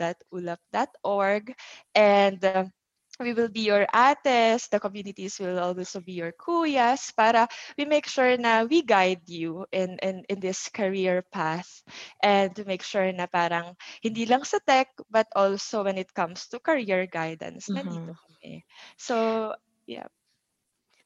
[1.95, 2.65] and uh,
[3.19, 7.47] we will be your ates, the communities will also be your kuyas para
[7.77, 11.83] we make sure na we guide you in, in, in this career path
[12.23, 16.47] and to make sure na parang hindi lang sa tech but also when it comes
[16.47, 18.15] to career guidance, nandito Mhm.
[18.15, 18.63] kami.
[18.97, 19.53] So,
[19.87, 20.07] yeah.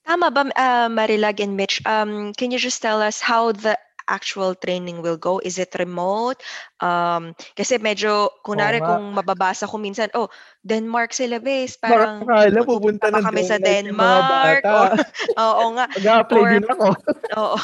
[0.05, 1.81] Tama ba, uh, Marilag and Mitch?
[1.85, 3.77] Um, can you just tell us how the
[4.09, 5.37] actual training will go?
[5.39, 6.41] Is it remote?
[6.81, 8.97] Um, kasi medyo, kunwari nga.
[8.97, 10.27] kung mababasa ko minsan, oh,
[10.65, 14.63] Denmark syllabus, Parang parang akala pupunta ng pa kami sa Denmark yung mga Denmark.
[14.65, 14.73] bata.
[14.75, 14.89] Or,
[15.45, 15.85] oo nga.
[15.95, 16.87] Mag-a-apply din ako.
[17.39, 17.57] Oo.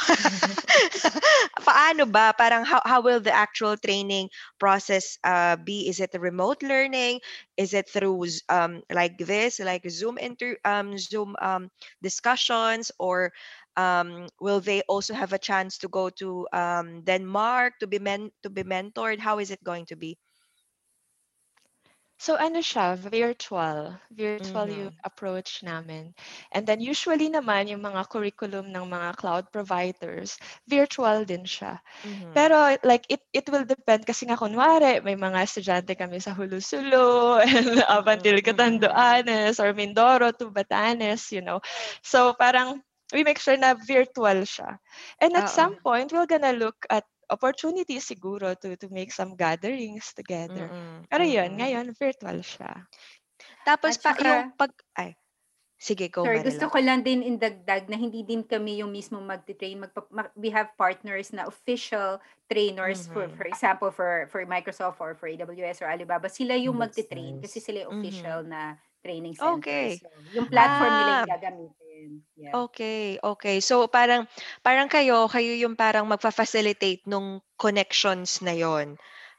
[1.67, 2.31] Paano ba?
[2.37, 4.29] Parang how, how will the actual training
[4.61, 5.89] process uh, be?
[5.89, 7.19] Is it remote learning?
[7.57, 11.71] Is it through um, like this, like Zoom inter um, Zoom um,
[12.03, 13.31] discussions, or
[13.77, 18.31] um, will they also have a chance to go to um, Denmark to be men
[18.43, 19.19] to be mentored?
[19.19, 20.17] How is it going to be?
[22.19, 23.99] So ano siya, virtual.
[24.13, 24.87] Virtual Mhm.
[24.87, 26.15] yung approach namin.
[26.53, 31.81] And then usually naman yung mga curriculum ng mga cloud providers, virtual din siya.
[32.03, 32.49] Mhm.
[32.49, 37.37] Pero like it it will depend kasi nga kunwari may mga estudyante kami sa Hulusulo
[37.43, 38.43] and up until Mhm.
[38.43, 41.59] Catanduanes or Mindoro to Batanes, you know.
[42.05, 42.81] So parang
[43.13, 44.77] we make sure na virtual siya.
[45.19, 50.13] And at some point we're gonna look at opportunities siguro to to make some gatherings
[50.13, 50.69] together.
[50.69, 51.59] Mm-mm, Pero yun, mm-mm.
[51.59, 52.85] ngayon virtual siya.
[53.65, 55.17] Tapos At pa saka- yung pag ay
[55.75, 56.47] sige go Sir, Marilag.
[56.49, 59.75] gusto ko lang din indagdag na hindi din kami yung mismo magti-train.
[59.75, 63.35] Magpa- ma- we have partners na official trainers for Mhm.
[63.35, 66.31] for example for for Microsoft or for AWS or Alibaba.
[66.31, 66.95] Sila yung nice.
[67.43, 69.85] kasi sila yung official na training center.
[69.85, 70.01] Okay.
[70.01, 71.21] So, yung platform nila Ah.
[71.21, 72.09] yung gagamitin.
[72.33, 72.65] Yeah.
[72.65, 73.59] Okay, okay.
[73.59, 74.23] So parang
[74.63, 78.95] parang kayo, kayo yung parang magfa-facilitate nung connections na yon.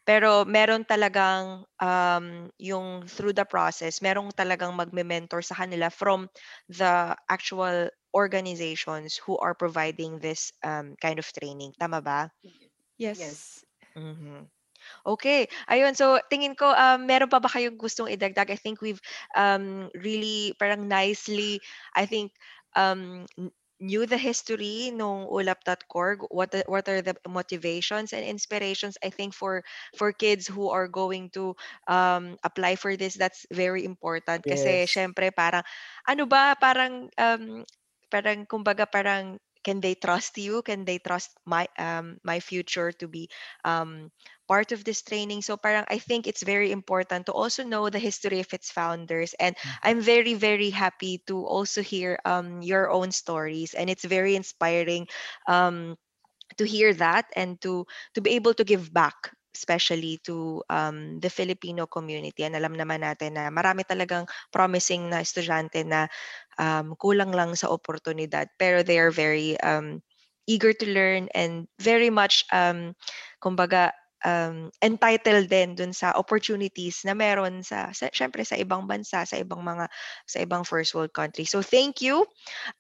[0.07, 2.27] Pero meron talagang um,
[2.61, 6.29] yung through the process, merong talagang magme-mentor sa kanila from
[6.69, 11.73] the actual organizations who are providing this um, kind of training.
[11.81, 12.31] Tama ba?
[12.99, 13.17] Yes.
[13.17, 13.64] Yes.
[13.97, 14.47] Mhm.
[15.07, 15.49] Okay.
[15.70, 18.51] Ayun, so tingin ko um, meron pa ba kayong gustong idagdag?
[18.53, 19.01] I think we've
[19.37, 21.61] um, really parang nicely,
[21.95, 22.32] I think
[22.76, 23.26] um,
[23.80, 29.34] knew the history nung ulap.org what the- what are the motivations and inspirations I think
[29.37, 29.64] for
[29.95, 31.55] for kids who are going to
[31.87, 34.89] um, apply for this that's very important kasi Yes.
[34.89, 35.64] syempre parang
[36.09, 37.64] ano ba parang um,
[38.09, 40.62] parang kumbaga parang can they trust you?
[40.62, 43.27] Can they trust my um my future to be
[43.67, 44.14] um
[44.47, 45.43] part of this training?
[45.43, 49.35] So parang I think it's very important to also know the history of its founders.
[49.43, 53.75] And I'm very very happy to also hear um your own stories.
[53.75, 55.11] And it's very inspiring
[55.51, 55.99] um
[56.59, 61.33] to hear that and to to be able to give back especially to um, the
[61.33, 62.45] Filipino community.
[62.45, 66.13] And alam naman natin na marami talagang promising na estudyante na
[66.61, 70.05] um, kulang lang sa oportunidad pero they are very um,
[70.45, 72.93] eager to learn and very much um,
[73.41, 73.93] kumbaga
[74.25, 79.37] um, entitled din dun sa opportunities na meron sa, sa syempre sa ibang bansa, sa
[79.37, 79.91] ibang mga
[80.25, 81.45] sa ibang first world country.
[81.45, 82.25] So thank you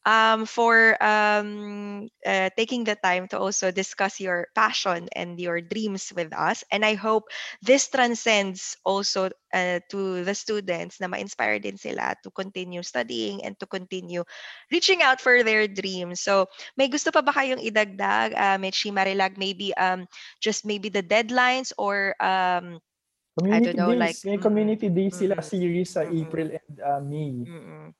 [0.06, 6.12] um, for um, uh, taking the time to also discuss your passion and your dreams
[6.14, 6.64] with us.
[6.70, 7.28] And I hope
[7.60, 13.56] this transcends also uh, to the students na ma-inspire din sila to continue studying and
[13.56, 14.20] to continue
[14.68, 16.20] reaching out for their dreams.
[16.20, 20.04] So may gusto pa ba kayong idagdag, uh, Mitchie Marilag, maybe um,
[20.40, 22.78] just maybe the deadlines or um,
[23.36, 23.98] Community know, days.
[23.98, 26.24] like, May community days sila series sa mm-mm.
[26.24, 27.44] April and uh, May.
[27.44, 27.92] mm-mm.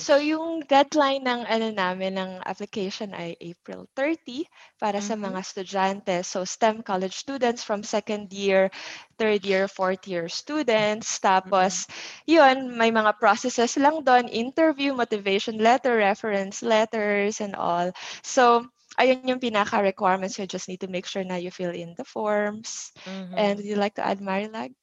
[0.00, 4.48] So yung deadline ng ano namin ng application ay April 30
[4.80, 5.28] para sa Mhm.
[5.28, 6.24] mga estudyante.
[6.24, 8.72] So STEM college students from second year,
[9.20, 11.20] third year, fourth year students.
[11.20, 11.84] Tapos
[12.24, 17.92] yun, may mga processes lang doon, interview, motivation letter, reference letters and all.
[18.24, 18.64] So
[18.98, 20.38] ayun yung pinaka requirements.
[20.38, 22.92] You just need to make sure na you fill in the forms.
[23.06, 23.36] Mhm.
[23.36, 24.74] And would you like to add Marilag?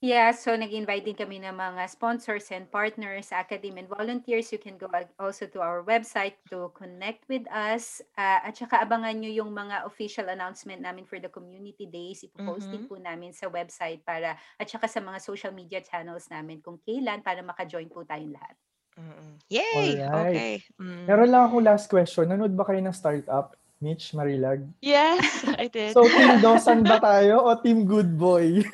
[0.00, 4.48] Yeah, so nag-invite din kami ng mga sponsors and partners, academy and volunteers.
[4.48, 4.88] You can go
[5.20, 8.00] also to our website to connect with us.
[8.16, 12.24] Ah, at saka abangan nyo yung mga official announcement namin for the community days.
[12.24, 12.88] Ipopost din Mhm.
[12.88, 17.20] po namin sa website para at saka sa mga social media channels namin kung kailan
[17.20, 18.56] para maka-join po tayong lahat.
[18.98, 19.30] Mm-mm.
[19.50, 20.02] Yay!
[20.02, 20.34] Alright.
[20.34, 20.54] Okay.
[20.78, 21.04] Mm.
[21.06, 22.26] Meron lang ako last question.
[22.26, 23.54] Nanood ba kayo ng startup?
[23.80, 24.68] Mitch, Marilag?
[24.84, 25.24] Yes,
[25.62, 25.96] I did.
[25.96, 28.60] So, Team Dosan ba tayo o Team Good Boy?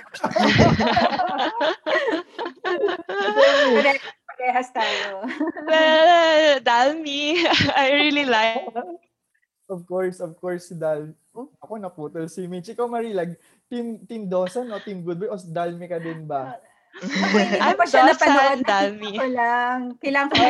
[2.66, 5.22] Pare- parehas tayo.
[5.62, 7.38] well, Dalmi,
[7.78, 8.66] I really like
[9.66, 11.10] of course, of course, si Dal.
[11.34, 12.70] Oh, ako naputol si Mitch.
[12.72, 13.34] Ikaw, Marilag,
[13.66, 15.28] Team Team Dosan o Team Good Boy?
[15.30, 16.56] O Dalmi ka din ba?
[17.04, 18.64] Hindi pa siya napanood.
[18.64, 19.78] Nakita ko lang.
[20.00, 20.36] Kailangan ko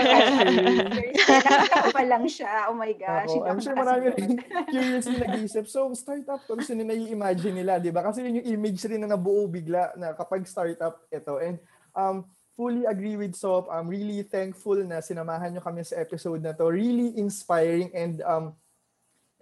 [1.87, 2.71] ko pa lang siya.
[2.71, 3.35] Oh my gosh.
[3.35, 4.39] Hindi I'm sure marami rin
[4.71, 5.67] curiously nag-iisip.
[5.67, 8.07] So, startup to, gusto nila i-imagine nila, di ba?
[8.07, 11.43] Kasi yun yung image rin na nabuo bigla na kapag startup ito.
[11.43, 11.59] And
[11.99, 12.23] um,
[12.55, 13.67] fully agree with Sop.
[13.67, 16.71] I'm really thankful na sinamahan nyo kami sa episode na to.
[16.71, 18.55] Really inspiring and um,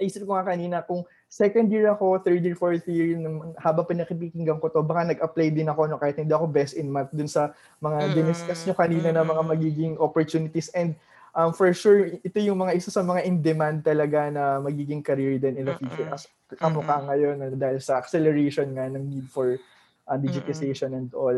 [0.01, 3.19] naisip ko nga kanina kung second year ako, third year, fourth year,
[3.59, 7.11] habang pinakipikinggan ko to, baka nag-apply din ako no, kahit hindi ako best in math
[7.11, 7.51] dun sa
[7.83, 8.15] mga Mm-mm.
[8.15, 10.71] diniscuss nyo kanina na mga magiging opportunities.
[10.79, 10.95] And
[11.35, 15.59] um, for sure, ito yung mga isa sa mga in-demand talaga na magiging career din
[15.59, 16.07] in the future.
[16.07, 19.59] As kamukha ngayon na dahil sa acceleration nga ng need for
[20.07, 21.35] uh, digitization and all.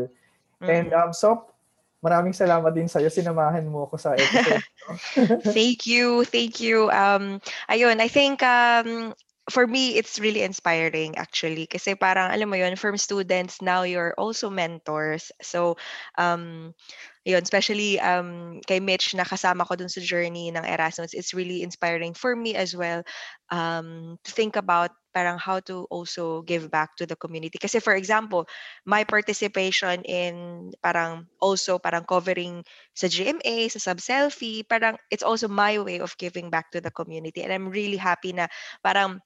[0.61, 1.49] And um, so,
[2.05, 3.09] maraming salamat din sa'yo.
[3.09, 4.61] Sinamahan mo ako sa episode.
[5.57, 6.93] thank you, thank you.
[6.93, 9.17] Um, ayun, I think um,
[9.49, 11.67] for me, it's really inspiring actually.
[11.67, 15.31] Kasi parang, alam mo yun, from students, now you're also mentors.
[15.41, 15.77] So,
[16.17, 16.75] um,
[17.23, 21.63] yun, especially um, kay Mitch na kasama ko dun sa journey ng Erasmus, it's really
[21.63, 23.03] inspiring for me as well
[23.51, 27.57] um, to think about parang how to also give back to the community.
[27.57, 28.45] Kasi for example,
[28.85, 32.61] my participation in parang also parang covering
[32.93, 37.41] sa GMA, sa sub-selfie, parang it's also my way of giving back to the community.
[37.41, 38.45] And I'm really happy na
[38.85, 39.25] parang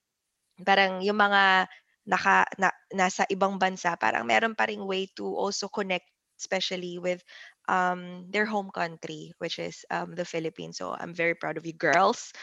[0.63, 1.67] parang yung mga
[2.07, 6.09] naka na, nasa ibang bansa, parang meron pa ring way to also connect
[6.41, 7.21] especially with
[7.69, 10.81] um, their home country, which is um, the Philippines.
[10.81, 12.33] So I'm very proud of you girls.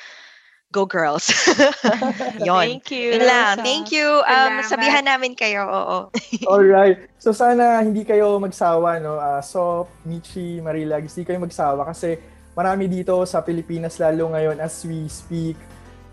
[0.71, 1.27] Go girls.
[2.47, 2.79] Yon.
[2.79, 3.19] Thank you.
[3.19, 3.55] Yun lang.
[3.67, 4.23] Thank you.
[4.23, 4.71] Um, Salamat.
[4.71, 5.67] sabihan namin kayo.
[5.67, 5.99] Oo.
[6.47, 7.11] Alright.
[7.19, 9.19] So sana hindi kayo magsawa, no?
[9.19, 12.15] Uh, so, Michi, Marilag, hindi kayo magsawa kasi
[12.55, 15.59] marami dito sa Pilipinas lalo ngayon as we speak.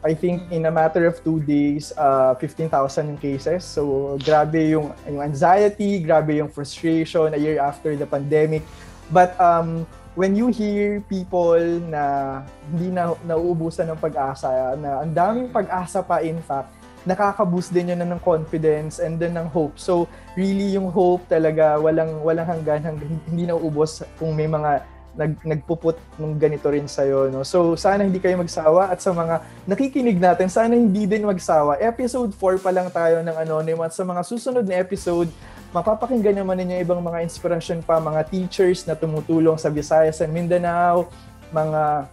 [0.05, 2.69] I think in a matter of two days, uh, 15,000
[3.09, 3.65] yung cases.
[3.65, 8.61] So, grabe yung, yung anxiety, grabe yung frustration a year after the pandemic.
[9.09, 11.57] But um, when you hear people
[11.89, 16.69] na hindi na nauubusan ng pag-asa, na ang daming pag-asa pa in fact,
[17.09, 19.73] nakaka-boost din yun ng confidence and then ng hope.
[19.81, 20.05] So,
[20.37, 24.85] really yung hope talaga, walang, walang hanggan, hanggang hindi nauubos kung may mga
[25.15, 27.31] nag, nagpuput ng ganito rin sa'yo.
[27.31, 27.47] No?
[27.47, 31.79] So, sana hindi kayo magsawa at sa mga nakikinig natin, sana hindi din magsawa.
[31.79, 33.91] Episode 4 pa lang tayo ng Anonymous.
[33.91, 35.31] At sa mga susunod na episode,
[35.71, 41.07] mapapakinggan naman ninyo ibang mga inspiration pa, mga teachers na tumutulong sa Visayas and Mindanao,
[41.51, 42.11] mga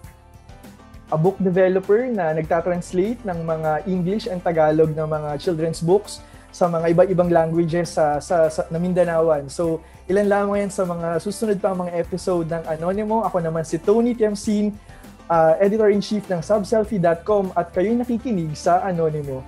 [1.13, 6.69] a book developer na nagtatranslate ng mga English and Tagalog ng mga children's books sa
[6.69, 9.49] mga iba-ibang languages sa, sa, sa na Mindanaoan.
[9.53, 13.25] So, ilan lamang yan sa mga susunod pa mga episode ng Anonymous.
[13.33, 14.77] Ako naman si Tony Tiamsin,
[15.33, 19.41] uh, editor-in-chief ng subselfie.com at kayo'y nakikinig sa Anonymous.